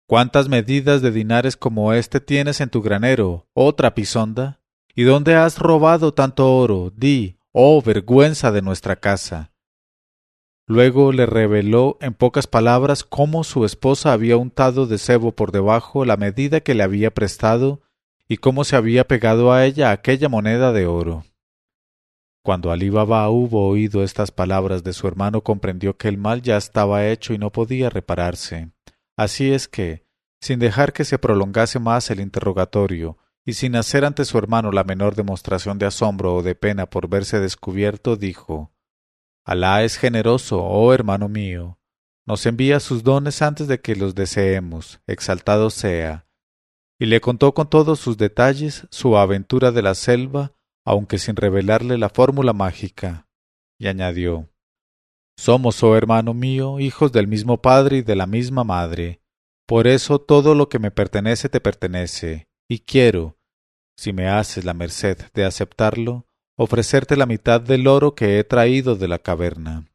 [0.07, 4.61] ¿Cuántas medidas de dinares como éste tienes en tu granero, oh trapisonda?
[4.95, 6.91] ¿Y dónde has robado tanto oro?
[6.95, 9.51] Di, oh vergüenza de nuestra casa.
[10.65, 16.03] Luego le reveló en pocas palabras cómo su esposa había untado de sebo por debajo
[16.03, 17.83] la medida que le había prestado
[18.27, 21.25] y cómo se había pegado a ella aquella moneda de oro.
[22.45, 26.57] Cuando Alí Baba hubo oído estas palabras de su hermano comprendió que el mal ya
[26.57, 28.69] estaba hecho y no podía repararse.
[29.17, 30.05] Así es que,
[30.39, 34.83] sin dejar que se prolongase más el interrogatorio, y sin hacer ante su hermano la
[34.83, 38.71] menor demostración de asombro o de pena por verse descubierto, dijo
[39.43, 41.79] Alá es generoso, oh hermano mío.
[42.27, 46.27] Nos envía sus dones antes de que los deseemos, exaltado sea.
[46.99, 50.51] Y le contó con todos sus detalles su aventura de la selva,
[50.85, 53.27] aunque sin revelarle la fórmula mágica,
[53.79, 54.49] y añadió
[55.37, 59.21] Somos, oh hermano mío, hijos del mismo padre y de la misma madre.
[59.67, 63.37] Por eso todo lo que me pertenece te pertenece, y quiero,
[63.97, 68.95] si me haces la merced de aceptarlo, ofrecerte la mitad del oro que he traído
[68.95, 69.91] de la caverna.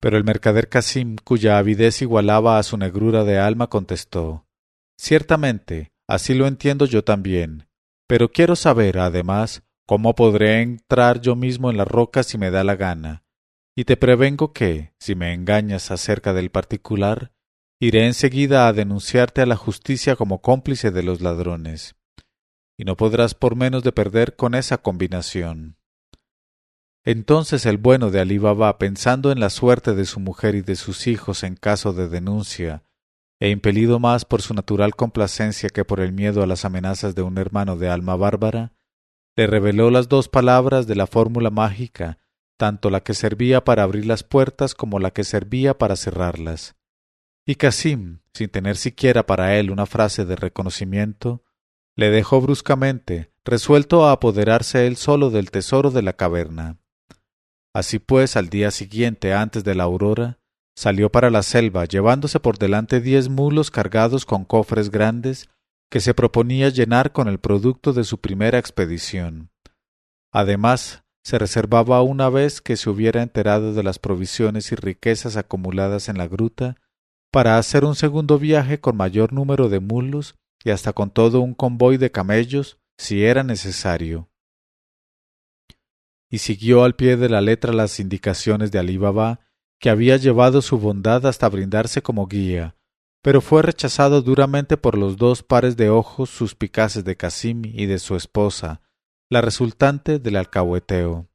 [0.00, 4.46] Pero el mercader Casim, cuya avidez igualaba a su negrura de alma, contestó
[4.98, 7.66] Ciertamente, así lo entiendo yo también,
[8.06, 12.64] pero quiero saber, además, cómo podré entrar yo mismo en la roca si me da
[12.64, 13.24] la gana.
[13.76, 17.32] Y te prevengo que, si me engañas acerca del particular,
[17.80, 21.96] iré enseguida a denunciarte a la justicia como cómplice de los ladrones.
[22.76, 25.76] Y no podrás por menos de perder con esa combinación.
[27.04, 30.76] Entonces el bueno de Alí Baba, pensando en la suerte de su mujer y de
[30.76, 32.82] sus hijos en caso de denuncia,
[33.40, 37.22] e impelido más por su natural complacencia que por el miedo a las amenazas de
[37.22, 38.72] un hermano de alma bárbara,
[39.36, 42.18] le reveló las dos palabras de la fórmula mágica,
[42.56, 46.76] tanto la que servía para abrir las puertas como la que servía para cerrarlas.
[47.46, 51.44] y Casim, sin tener siquiera para él una frase de reconocimiento,
[51.96, 56.78] le dejó bruscamente, resuelto a apoderarse él solo del tesoro de la caverna.
[57.74, 60.38] Así pues, al día siguiente, antes de la aurora,
[60.76, 65.48] salió para la selva, llevándose por delante diez mulos cargados con cofres grandes
[65.90, 69.50] que se proponía llenar con el producto de su primera expedición.
[70.32, 76.08] Además, se reservaba una vez que se hubiera enterado de las provisiones y riquezas acumuladas
[76.08, 76.76] en la gruta,
[77.32, 81.54] para hacer un segundo viaje con mayor número de mulos y hasta con todo un
[81.54, 84.28] convoy de camellos, si era necesario.
[86.30, 89.40] Y siguió al pie de la letra las indicaciones de Alí Baba,
[89.84, 92.74] que había llevado su bondad hasta brindarse como guía,
[93.22, 97.98] pero fue rechazado duramente por los dos pares de ojos suspicaces de Casim y de
[97.98, 98.80] su esposa,
[99.28, 101.28] la resultante del alcahueteo.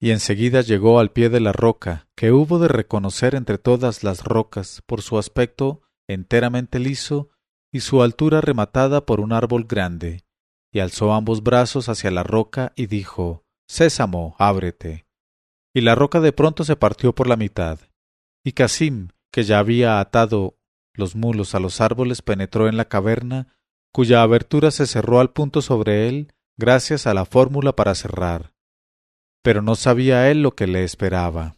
[0.00, 4.24] Y enseguida llegó al pie de la roca, que hubo de reconocer entre todas las
[4.24, 7.28] rocas por su aspecto enteramente liso
[7.70, 10.24] y su altura rematada por un árbol grande,
[10.72, 15.04] y alzó ambos brazos hacia la roca y dijo Sésamo, ábrete.
[15.74, 17.80] Y la roca de pronto se partió por la mitad,
[18.44, 20.56] y Casim, que ya había atado
[20.94, 23.56] los mulos a los árboles penetró en la caverna,
[23.92, 28.54] cuya abertura se cerró al punto sobre él gracias a la fórmula para cerrar.
[29.42, 31.56] Pero no sabía él lo que le esperaba.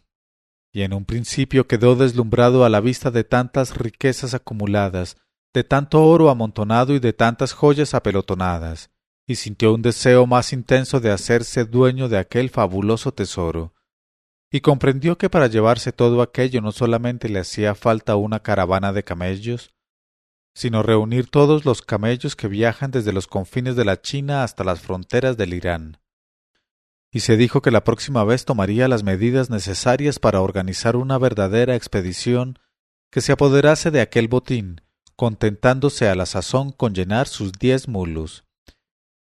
[0.73, 5.17] Y en un principio quedó deslumbrado a la vista de tantas riquezas acumuladas,
[5.53, 8.91] de tanto oro amontonado y de tantas joyas apelotonadas,
[9.27, 13.73] y sintió un deseo más intenso de hacerse dueño de aquel fabuloso tesoro,
[14.51, 19.03] y comprendió que para llevarse todo aquello no solamente le hacía falta una caravana de
[19.03, 19.73] camellos,
[20.53, 24.81] sino reunir todos los camellos que viajan desde los confines de la China hasta las
[24.81, 25.99] fronteras del Irán.
[27.11, 31.75] Y se dijo que la próxima vez tomaría las medidas necesarias para organizar una verdadera
[31.75, 32.57] expedición
[33.11, 34.81] que se apoderase de aquel botín,
[35.15, 38.46] contentándose a la sazón con llenar sus diez mulos.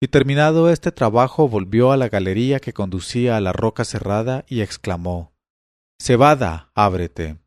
[0.03, 4.61] Y terminado este trabajo volvió a la galería que conducía a la roca cerrada y
[4.61, 5.33] exclamó
[6.01, 7.39] Cebada, ábrete.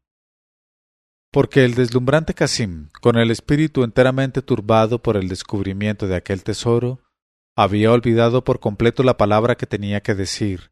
[1.34, 7.02] Porque el deslumbrante Casim, con el espíritu enteramente turbado por el descubrimiento de aquel tesoro,
[7.58, 10.72] había olvidado por completo la palabra que tenía que decir,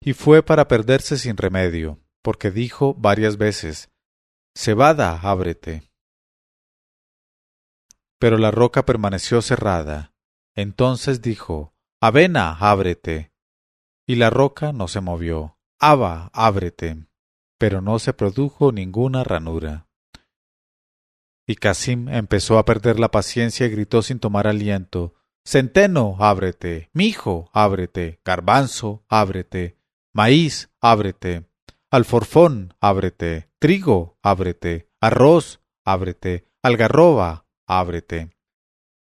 [0.00, 3.92] y fue para perderse sin remedio, porque dijo varias veces
[4.56, 5.88] Cebada, ábrete.
[8.18, 10.11] Pero la roca permaneció cerrada,
[10.54, 13.32] entonces dijo, Avena, ábrete.
[14.06, 15.56] Y la roca no se movió.
[15.78, 17.06] Aba, ábrete.
[17.58, 19.88] Pero no se produjo ninguna ranura.
[21.46, 27.50] Y Casim empezó a perder la paciencia y gritó sin tomar aliento, Centeno, ábrete, mijo,
[27.52, 29.76] ábrete, garbanzo, ábrete,
[30.12, 31.48] maíz, ábrete,
[31.90, 38.30] alforfón, ábrete, trigo, ábrete, arroz, ábrete, algarroba, ábrete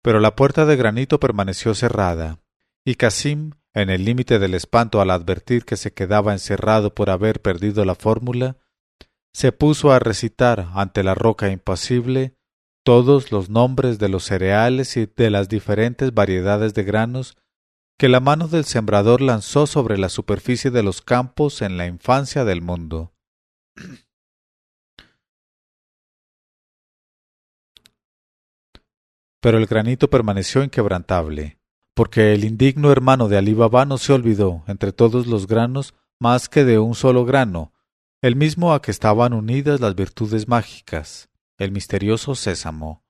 [0.02, 2.39] pero la puerta de granito permaneció cerrada,
[2.86, 7.41] y Casim, en el límite del espanto al advertir que se quedaba encerrado por haber
[7.41, 8.58] perdido la fórmula,
[9.34, 12.36] se puso a recitar ante la roca impasible
[12.84, 17.38] todos los nombres de los cereales y de las diferentes variedades de granos
[17.97, 22.45] que la mano del sembrador lanzó sobre la superficie de los campos en la infancia
[22.45, 23.14] del mundo.
[29.41, 31.59] Pero el granito permaneció inquebrantable,
[31.93, 36.49] porque el indigno hermano de Alí Baba no se olvidó, entre todos los granos, más
[36.49, 37.73] que de un solo grano,
[38.21, 43.05] el mismo a que estaban unidas las virtudes mágicas, el misterioso sésamo.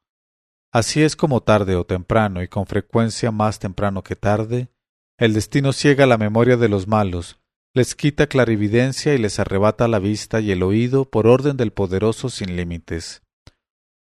[0.71, 4.69] Así es como tarde o temprano, y con frecuencia más temprano que tarde,
[5.17, 7.41] el destino ciega la memoria de los malos,
[7.73, 12.29] les quita clarividencia y les arrebata la vista y el oído por orden del poderoso
[12.29, 13.23] sin límites.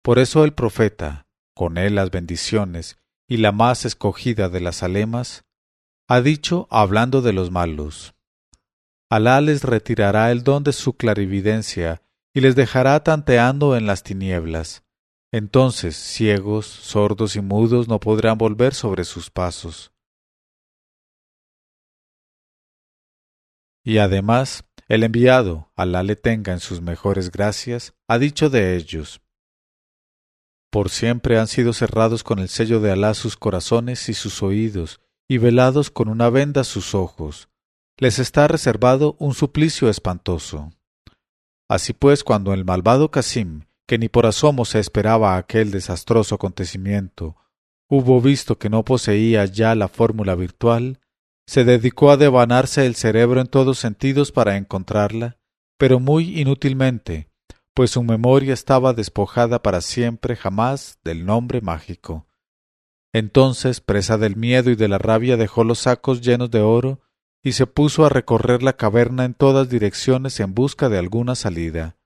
[0.01, 1.26] Por eso el profeta,
[1.57, 5.43] con él las bendiciones y la más escogida de las alemas,
[6.07, 8.13] ha dicho hablando de los malos.
[9.09, 12.03] Alá les retirará el don de su clarividencia
[12.33, 14.83] y les dejará tanteando en las tinieblas.
[15.31, 19.91] Entonces ciegos, sordos y mudos no podrán volver sobre sus pasos.
[23.83, 29.21] Y además, el enviado, Alá le tenga en sus mejores gracias, ha dicho de ellos,
[30.69, 34.99] por siempre han sido cerrados con el sello de Alá sus corazones y sus oídos,
[35.27, 37.49] y velados con una venda sus ojos.
[37.97, 40.71] Les está reservado un suplicio espantoso.
[41.69, 47.35] Así pues, cuando el malvado Casim, que ni por asomo se esperaba aquel desastroso acontecimiento,
[47.89, 50.99] hubo visto que no poseía ya la fórmula virtual,
[51.47, 55.37] se dedicó a devanarse el cerebro en todos sentidos para encontrarla,
[55.77, 57.29] pero muy inútilmente,
[57.77, 62.25] pues su memoria estaba despojada para siempre jamás del nombre mágico.
[63.13, 67.01] Entonces, presa del miedo y de la rabia, dejó los sacos llenos de oro
[67.43, 71.97] y se puso a recorrer la caverna en todas direcciones en busca de alguna salida.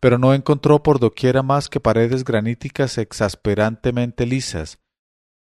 [0.00, 4.80] Pero no encontró por doquiera más que paredes graníticas exasperantemente lisas,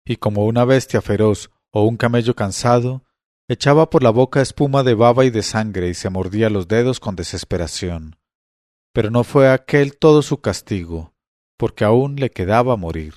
[0.04, 3.04] y como una bestia feroz o un camello cansado,
[3.46, 6.98] echaba por la boca espuma de baba y de sangre y se mordía los dedos
[6.98, 8.16] con desesperación.
[8.94, 11.12] Pero no fue aquel todo su castigo,
[11.58, 13.14] porque aún le quedaba morir,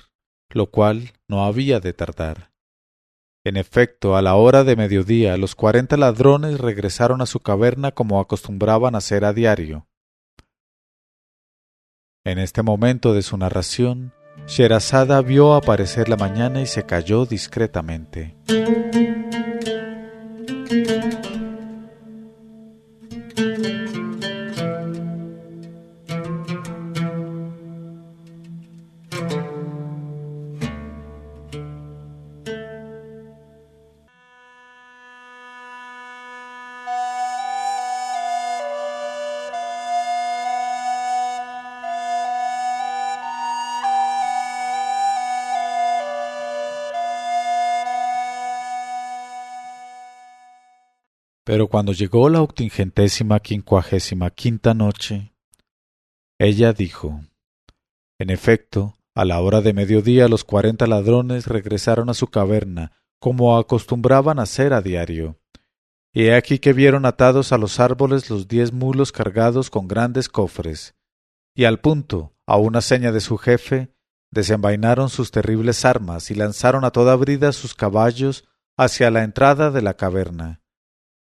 [0.50, 2.50] lo cual no había de tardar.
[3.44, 8.20] En efecto, a la hora de mediodía, los cuarenta ladrones regresaron a su caverna como
[8.20, 9.86] acostumbraban hacer a diario.
[12.24, 14.12] En este momento de su narración,
[14.46, 18.36] Sherazada vio aparecer la mañana y se calló discretamente.
[51.48, 55.32] Pero cuando llegó la octingentésima quincuagésima quinta noche,
[56.38, 57.22] ella dijo
[58.18, 63.56] En efecto, a la hora de mediodía los cuarenta ladrones regresaron a su caverna, como
[63.56, 65.40] acostumbraban hacer a diario.
[66.12, 70.28] Y he aquí que vieron atados a los árboles los diez mulos cargados con grandes
[70.28, 70.96] cofres,
[71.54, 73.94] y al punto, a una seña de su jefe,
[74.30, 78.44] desenvainaron sus terribles armas y lanzaron a toda brida sus caballos
[78.76, 80.60] hacia la entrada de la caverna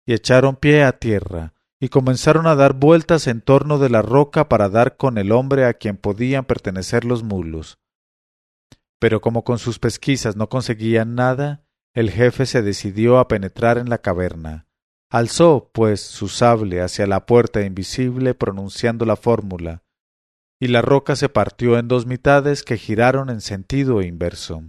[0.05, 4.47] y echaron pie a tierra, y comenzaron a dar vueltas en torno de la roca
[4.49, 7.79] para dar con el hombre a quien podían pertenecer los mulos.
[8.99, 13.89] Pero como con sus pesquisas no conseguían nada, el jefe se decidió a penetrar en
[13.89, 14.67] la caverna.
[15.09, 19.83] Alzó, pues, su sable hacia la puerta invisible pronunciando la fórmula,
[20.59, 24.63] y la roca se partió en dos mitades que giraron en sentido inverso.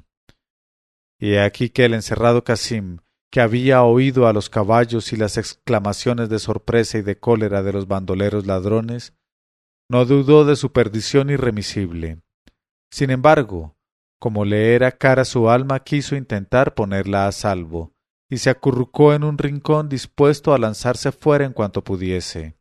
[1.19, 2.99] Y aquí que el encerrado Casim,
[3.31, 7.73] que había oído a los caballos y las exclamaciones de sorpresa y de cólera de
[7.73, 9.15] los bandoleros ladrones,
[9.89, 12.23] no dudó de su perdición irremisible.
[12.91, 13.77] Sin embargo,
[14.19, 17.93] como le era cara su alma, quiso intentar ponerla a salvo,
[18.31, 22.57] y se acurrucó en un rincón dispuesto a lanzarse fuera en cuanto pudiese.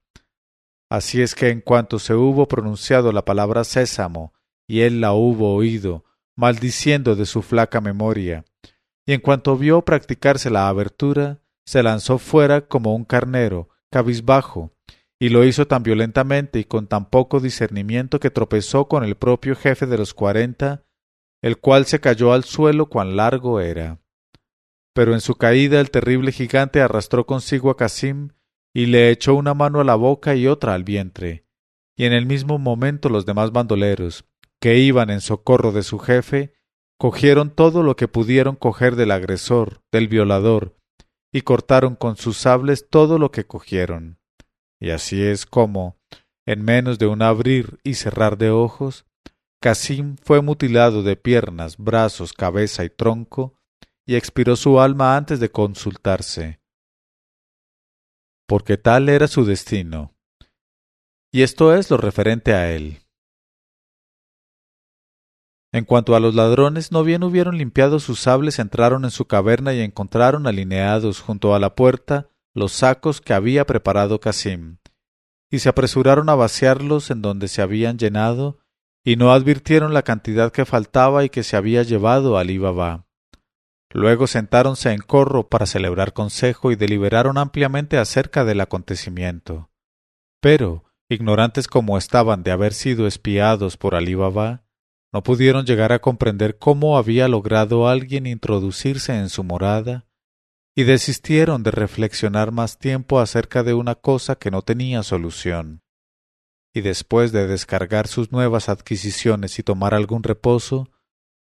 [0.89, 4.33] Así es que en cuanto se hubo pronunciado la palabra sésamo,
[4.67, 6.03] y él la hubo oído,
[6.35, 8.45] maldiciendo de su flaca memoria,
[9.05, 14.73] y en cuanto vio practicarse la abertura, se lanzó fuera como un carnero, cabizbajo,
[15.19, 19.55] y lo hizo tan violentamente y con tan poco discernimiento que tropezó con el propio
[19.55, 20.83] jefe de los cuarenta,
[21.41, 24.01] el cual se cayó al suelo cuán largo era.
[24.93, 28.29] Pero en su caída el terrible gigante arrastró consigo a Casim
[28.73, 31.45] y le echó una mano a la boca y otra al vientre,
[31.95, 34.25] y en el mismo momento los demás bandoleros,
[34.59, 36.54] que iban en socorro de su jefe,
[36.97, 40.75] cogieron todo lo que pudieron coger del agresor, del violador,
[41.33, 44.19] y cortaron con sus sables todo lo que cogieron.
[44.79, 45.97] Y así es como,
[46.45, 49.05] en menos de un abrir y cerrar de ojos,
[49.61, 53.59] Casim fue mutilado de piernas, brazos, cabeza y tronco,
[54.05, 56.59] y expiró su alma antes de consultarse.
[58.47, 60.13] Porque tal era su destino.
[61.33, 63.04] Y esto es lo referente a él.
[65.75, 69.73] En cuanto a los ladrones, no bien hubieron limpiado sus sables, entraron en su caverna
[69.73, 74.77] y encontraron alineados junto a la puerta los sacos que había preparado Casim,
[75.51, 78.59] y se apresuraron a vaciarlos en donde se habían llenado,
[79.03, 83.05] y no advirtieron la cantidad que faltaba y que se había llevado Ali Baba.
[83.91, 89.69] Luego sentáronse en corro para celebrar consejo y deliberaron ampliamente acerca del acontecimiento.
[90.39, 94.64] Pero, ignorantes como estaban de haber sido espiados por Ali Baba,
[95.15, 100.05] no pudieron llegar a comprender cómo había logrado alguien introducirse en su morada,
[100.75, 105.83] y desistieron de reflexionar más tiempo acerca de una cosa que no tenía solución.
[106.73, 110.89] Y después de descargar sus nuevas adquisiciones y tomar algún reposo,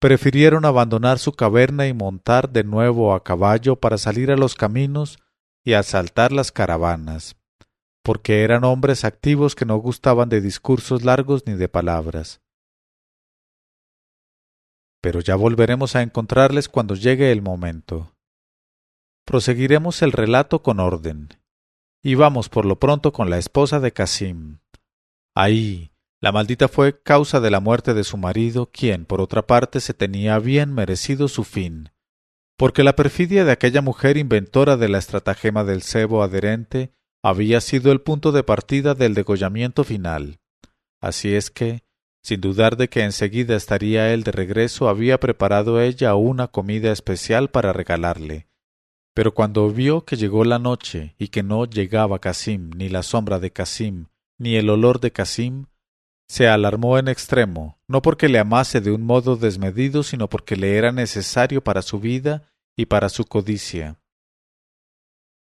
[0.00, 5.20] prefirieron abandonar su caverna y montar de nuevo a caballo para salir a los caminos
[5.62, 7.36] y asaltar las caravanas,
[8.02, 12.42] porque eran hombres activos que no gustaban de discursos largos ni de palabras
[15.02, 18.14] pero ya volveremos a encontrarles cuando llegue el momento.
[19.26, 21.28] Proseguiremos el relato con orden.
[22.02, 24.60] Y vamos por lo pronto con la esposa de Casim.
[25.34, 25.92] Ahí,
[26.22, 29.92] La maldita fue causa de la muerte de su marido, quien, por otra parte, se
[29.92, 31.90] tenía bien merecido su fin,
[32.56, 36.92] porque la perfidia de aquella mujer inventora de la estratagema del cebo adherente
[37.24, 40.38] había sido el punto de partida del degollamiento final.
[41.00, 41.82] Así es que,
[42.22, 47.50] sin dudar de que enseguida estaría él de regreso, había preparado ella una comida especial
[47.50, 48.46] para regalarle.
[49.14, 53.38] Pero cuando vio que llegó la noche y que no llegaba Casim, ni la sombra
[53.38, 54.06] de Casim,
[54.38, 55.66] ni el olor de Casim,
[56.28, 60.76] se alarmó en extremo, no porque le amase de un modo desmedido, sino porque le
[60.76, 64.00] era necesario para su vida y para su codicia.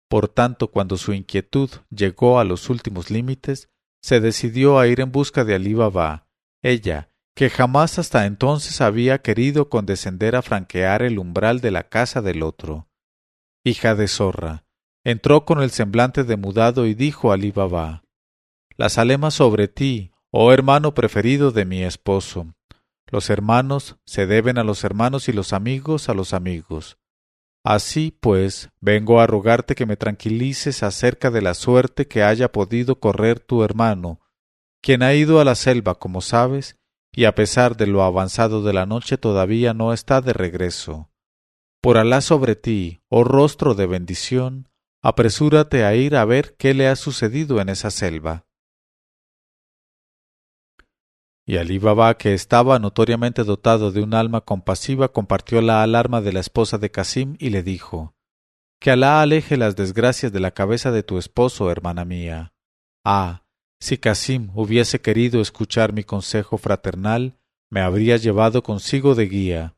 [0.09, 3.69] Por tanto, cuando su inquietud llegó a los últimos límites,
[4.03, 6.27] se decidió a ir en busca de Alí Baba,
[6.63, 12.23] ella, que jamás hasta entonces había querido condescender a franquear el umbral de la casa
[12.23, 12.89] del otro.
[13.65, 14.65] Hija de zorra,
[15.05, 18.03] entró con el semblante demudado y dijo a Alí Baba
[18.77, 22.55] Las alemas sobre ti, Oh hermano preferido de mi esposo,
[23.11, 26.99] los hermanos se deben a los hermanos y los amigos a los amigos.
[27.65, 33.01] Así, pues, vengo a rogarte que me tranquilices acerca de la suerte que haya podido
[33.01, 34.21] correr tu hermano,
[34.83, 36.77] quien ha ido a la selva, como sabes,
[37.13, 41.11] y a pesar de lo avanzado de la noche todavía no está de regreso.
[41.83, 44.69] Por Alá sobre ti, oh rostro de bendición,
[45.03, 48.47] apresúrate a ir a ver qué le ha sucedido en esa selva.
[51.47, 56.33] Y Ali Baba, que estaba notoriamente dotado de un alma compasiva, compartió la alarma de
[56.33, 58.15] la esposa de Casim y le dijo
[58.79, 62.53] Que Alá aleje las desgracias de la cabeza de tu esposo, hermana mía.
[63.05, 63.40] Ah,
[63.81, 67.39] si Casim hubiese querido escuchar mi consejo fraternal,
[67.71, 69.77] me habría llevado consigo de guía.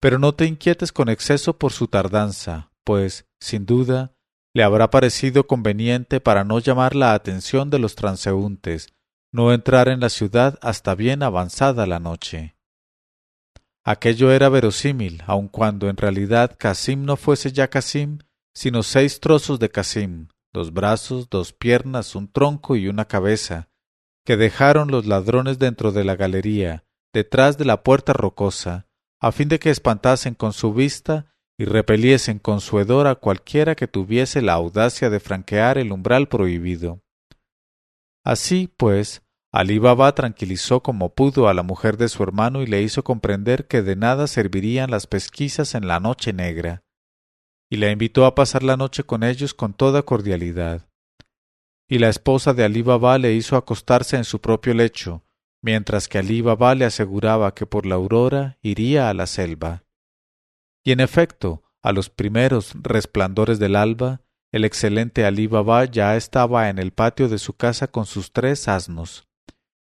[0.00, 4.12] Pero no te inquietes con exceso por su tardanza, pues, sin duda,
[4.54, 8.88] le habrá parecido conveniente para no llamar la atención de los transeúntes,
[9.32, 12.56] no entrar en la ciudad hasta bien avanzada la noche.
[13.84, 18.18] Aquello era verosímil, aun cuando en realidad Casim no fuese ya Casim,
[18.54, 23.68] sino seis trozos de Casim, dos brazos, dos piernas, un tronco y una cabeza,
[24.24, 28.88] que dejaron los ladrones dentro de la galería, detrás de la puerta rocosa,
[29.20, 33.74] a fin de que espantasen con su vista y repeliesen con su hedor a cualquiera
[33.74, 37.02] que tuviese la audacia de franquear el umbral prohibido.
[38.24, 42.82] Así, pues, Alí Baba tranquilizó como pudo a la mujer de su hermano y le
[42.82, 46.84] hizo comprender que de nada servirían las pesquisas en la noche negra,
[47.70, 50.88] y la invitó a pasar la noche con ellos con toda cordialidad.
[51.88, 55.24] Y la esposa de Alí Baba le hizo acostarse en su propio lecho,
[55.62, 59.84] mientras que Alí Baba le aseguraba que por la aurora iría a la selva.
[60.84, 66.68] Y en efecto, a los primeros resplandores del alba, el excelente Alí Baba ya estaba
[66.68, 69.28] en el patio de su casa con sus tres asnos,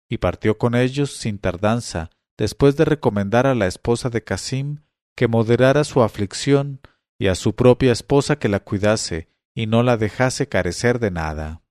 [0.10, 4.84] y partió con ellos sin tardanza, después de recomendar a la esposa de Casim
[5.16, 6.82] que moderara su aflicción
[7.20, 11.64] y a su propia esposa que la cuidase y no la dejase carecer de nada.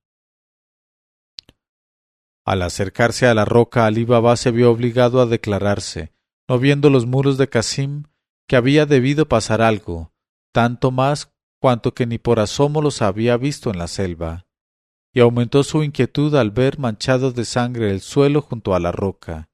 [2.45, 6.13] Al acercarse a la roca, Alí Baba se vio obligado a declararse,
[6.47, 8.03] no viendo los muros de Casim,
[8.47, 10.13] que había debido pasar algo,
[10.53, 14.47] tanto más cuanto que ni por asomo los había visto en la selva,
[15.13, 19.49] y aumentó su inquietud al ver manchado de sangre el suelo junto a la roca.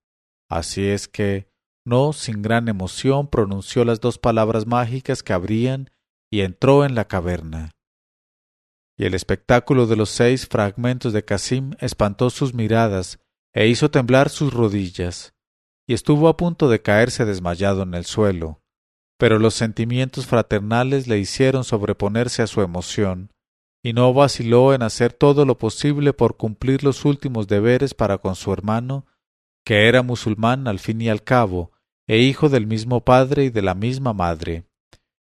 [0.50, 1.53] Así es que,
[1.86, 5.89] no sin gran emoción, pronunció las dos palabras mágicas que abrían
[6.31, 7.71] y entró en la caverna.
[8.97, 13.19] Y el espectáculo de los seis fragmentos de Casim espantó sus miradas
[13.53, 15.34] e hizo temblar sus rodillas,
[15.88, 18.63] y estuvo a punto de caerse desmayado en el suelo
[19.23, 23.31] pero los sentimientos fraternales le hicieron sobreponerse a su emoción,
[23.81, 28.36] y no vaciló en hacer todo lo posible por cumplir los últimos deberes para con
[28.36, 29.05] su hermano,
[29.65, 31.71] que era musulmán al fin y al cabo,
[32.08, 34.66] e hijo del mismo padre y de la misma madre,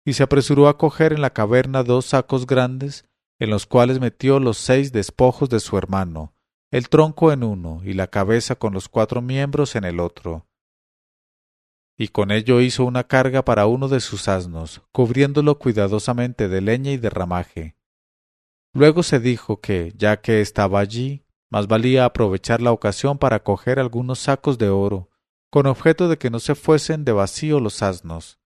[0.06, 3.06] y se apresuró a coger en la caverna dos sacos grandes,
[3.40, 6.34] en los cuales metió los seis despojos de su hermano,
[6.72, 10.48] el tronco en uno y la cabeza con los cuatro miembros en el otro
[12.02, 16.90] y con ello hizo una carga para uno de sus asnos, cubriéndolo cuidadosamente de leña
[16.90, 17.76] y de ramaje.
[18.74, 23.78] Luego se dijo que, ya que estaba allí, más valía aprovechar la ocasión para coger
[23.78, 25.11] algunos sacos de oro,
[25.52, 28.40] con objeto de que no se fuesen de vacío los asnos.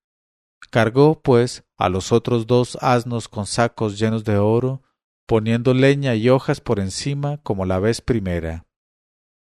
[0.69, 4.81] Cargó, pues, a los otros dos asnos con sacos llenos de oro,
[5.25, 8.65] poniendo leña y hojas por encima como la vez primera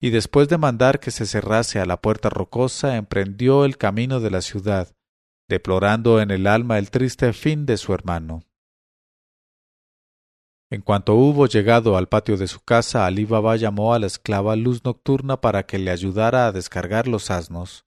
[0.04, 4.30] y después de mandar que se cerrase a la puerta rocosa, emprendió el camino de
[4.30, 4.94] la ciudad,
[5.48, 8.42] deplorando en el alma el triste fin de su hermano.
[10.70, 14.56] En cuanto hubo llegado al patio de su casa, Ali Baba llamó a la esclava
[14.56, 17.84] Luz Nocturna para que le ayudara a descargar los asnos.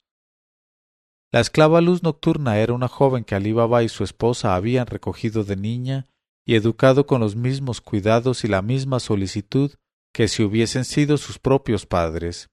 [1.31, 5.43] La esclava Luz Nocturna era una joven que Ali Baba y su esposa habían recogido
[5.43, 6.07] de niña
[6.45, 9.73] y educado con los mismos cuidados y la misma solicitud
[10.13, 12.49] que si hubiesen sido sus propios padres,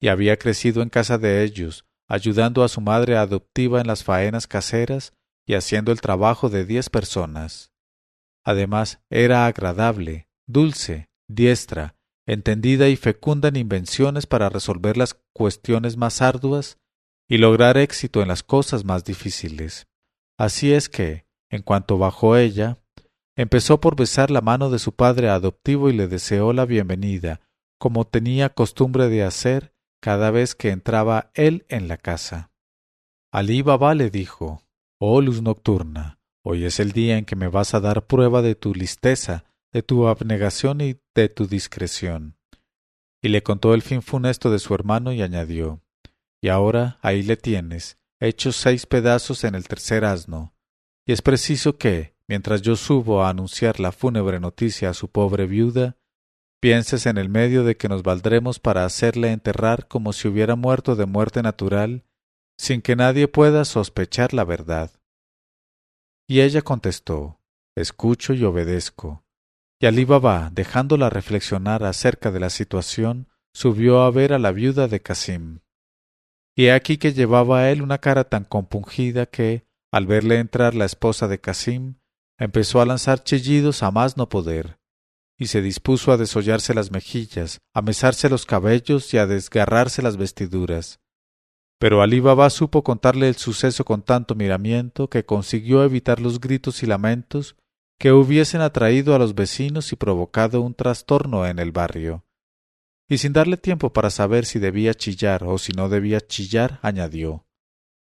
[0.00, 4.46] y había crecido en casa de ellos, ayudando a su madre adoptiva en las faenas
[4.46, 5.12] caseras
[5.46, 7.71] y haciendo el trabajo de diez personas.
[8.44, 16.22] Además, era agradable, dulce, diestra, entendida y fecunda en invenciones para resolver las cuestiones más
[16.22, 16.78] arduas
[17.28, 19.86] y lograr éxito en las cosas más difíciles.
[20.38, 22.78] Así es que, en cuanto bajó ella,
[23.36, 27.40] empezó por besar la mano de su padre adoptivo y le deseó la bienvenida,
[27.78, 32.50] como tenía costumbre de hacer cada vez que entraba él en la casa.
[33.32, 34.62] Alí Baba le dijo
[34.98, 38.54] Oh luz nocturna, hoy es el día en que me vas a dar prueba de
[38.54, 42.36] tu listeza, de tu abnegación y de tu discreción.
[43.22, 45.80] Y le contó el fin funesto de su hermano y añadió
[46.40, 50.54] Y ahora ahí le tienes, hechos seis pedazos en el tercer asno.
[51.06, 55.46] Y es preciso que, mientras yo subo a anunciar la fúnebre noticia a su pobre
[55.46, 55.96] viuda,
[56.60, 60.94] pienses en el medio de que nos valdremos para hacerle enterrar como si hubiera muerto
[60.96, 62.04] de muerte natural,
[62.56, 64.92] sin que nadie pueda sospechar la verdad.
[66.28, 67.40] Y ella contestó
[67.74, 69.24] Escucho y obedezco.
[69.80, 74.88] Y Alí Baba, dejándola reflexionar acerca de la situación, subió a ver a la viuda
[74.88, 75.60] de Casim.
[76.54, 80.84] Y aquí que llevaba a él una cara tan compungida que, al verle entrar la
[80.84, 81.96] esposa de Casim,
[82.38, 84.78] empezó a lanzar chillidos a más no poder,
[85.38, 90.16] y se dispuso a desollarse las mejillas, a mesarse los cabellos y a desgarrarse las
[90.16, 91.00] vestiduras.
[91.82, 96.84] Pero Alí Baba supo contarle el suceso con tanto miramiento que consiguió evitar los gritos
[96.84, 97.56] y lamentos
[97.98, 102.24] que hubiesen atraído a los vecinos y provocado un trastorno en el barrio.
[103.08, 107.46] Y sin darle tiempo para saber si debía chillar o si no debía chillar, añadió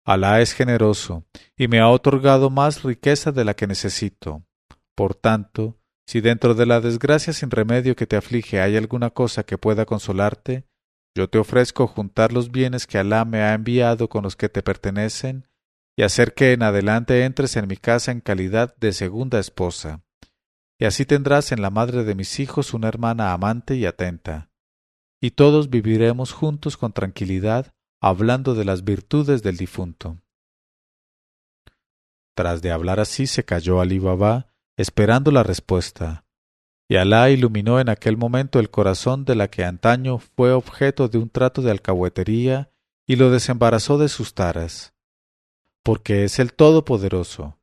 [0.05, 1.25] Alá es generoso
[1.57, 4.43] y me ha otorgado más riqueza de la que necesito.
[4.93, 9.43] Por tanto, si dentro de la desgracia sin remedio que te aflige hay alguna cosa
[9.43, 10.67] que pueda consolarte,
[11.15, 14.61] yo te ofrezco juntar los bienes que Alá me ha enviado con los que te
[14.61, 15.47] pertenecen
[15.95, 20.03] y hacer que en adelante entres en mi casa en calidad de segunda esposa.
[20.77, 24.49] Y así tendrás en la madre de mis hijos una hermana amante y atenta.
[25.21, 30.19] Y todos viviremos juntos con tranquilidad hablando de las virtudes del difunto.
[32.35, 36.24] Tras de hablar así se calló Ali Baba, esperando la respuesta,
[36.87, 41.17] y Alá iluminó en aquel momento el corazón de la que antaño fue objeto de
[41.17, 42.69] un trato de alcahuetería
[43.07, 44.93] y lo desembarazó de sus taras,
[45.83, 47.59] porque es el Todopoderoso.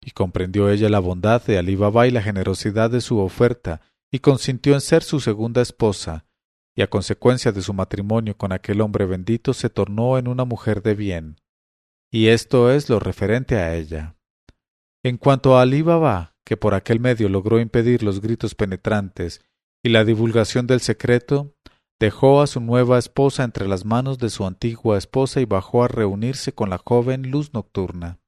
[0.00, 3.80] Y comprendió ella la bondad de Ali Baba y la generosidad de su oferta,
[4.10, 6.24] y consintió en ser su segunda esposa,
[6.74, 10.82] y a consecuencia de su matrimonio con aquel hombre bendito se tornó en una mujer
[10.82, 11.40] de bien.
[12.10, 14.16] Y esto es lo referente a ella.
[15.02, 19.44] En cuanto a Ali Baba, que por aquel medio logró impedir los gritos penetrantes
[19.82, 21.54] y la divulgación del secreto,
[22.00, 25.88] dejó a su nueva esposa entre las manos de su antigua esposa y bajó a
[25.88, 28.22] reunirse con la joven luz nocturna.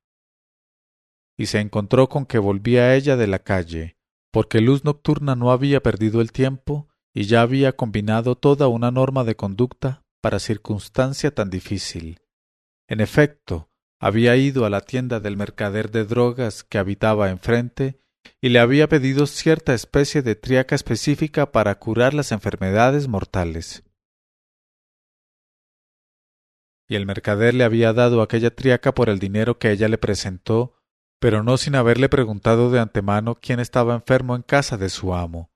[1.38, 3.96] Y se encontró con que volvía ella de la calle,
[4.30, 9.24] porque luz nocturna no había perdido el tiempo y ya había combinado toda una norma
[9.24, 12.20] de conducta para circunstancia tan difícil.
[12.86, 18.00] En efecto, había ido a la tienda del mercader de drogas que habitaba enfrente
[18.40, 23.82] y le había pedido cierta especie de triaca específica para curar las enfermedades mortales.
[26.88, 30.74] Y el mercader le había dado aquella triaca por el dinero que ella le presentó,
[31.20, 35.50] pero no sin haberle preguntado de antemano quién estaba enfermo en casa de su amo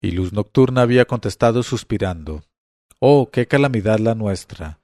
[0.00, 2.42] y Luz Nocturna había contestado suspirando
[3.00, 4.80] Oh, qué calamidad la nuestra.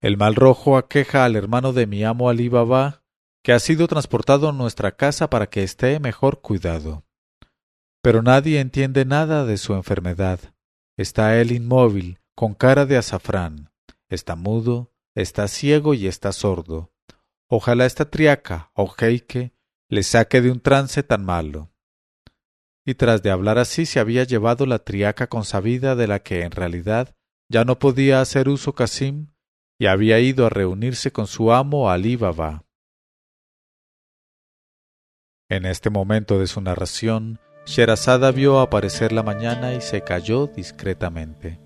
[0.00, 3.02] El mal rojo aqueja al hermano de mi amo Ali Baba,
[3.42, 7.04] que ha sido transportado a nuestra casa para que esté mejor cuidado.
[8.02, 10.40] Pero nadie entiende nada de su enfermedad.
[10.96, 13.70] Está él inmóvil, con cara de azafrán.
[14.08, 16.92] Está mudo, está ciego y está sordo.
[17.48, 19.52] Ojalá esta triaca o jeique
[19.88, 21.70] le saque de un trance tan malo
[22.88, 26.52] y tras de hablar así se había llevado la triaca consabida de la que en
[26.52, 27.14] realidad
[27.46, 29.26] ya no podía hacer uso Casim
[29.78, 32.64] y había ido a reunirse con su amo Ali Baba.
[35.50, 41.58] En este momento de su narración, Sherazada vio aparecer la mañana y se calló discretamente.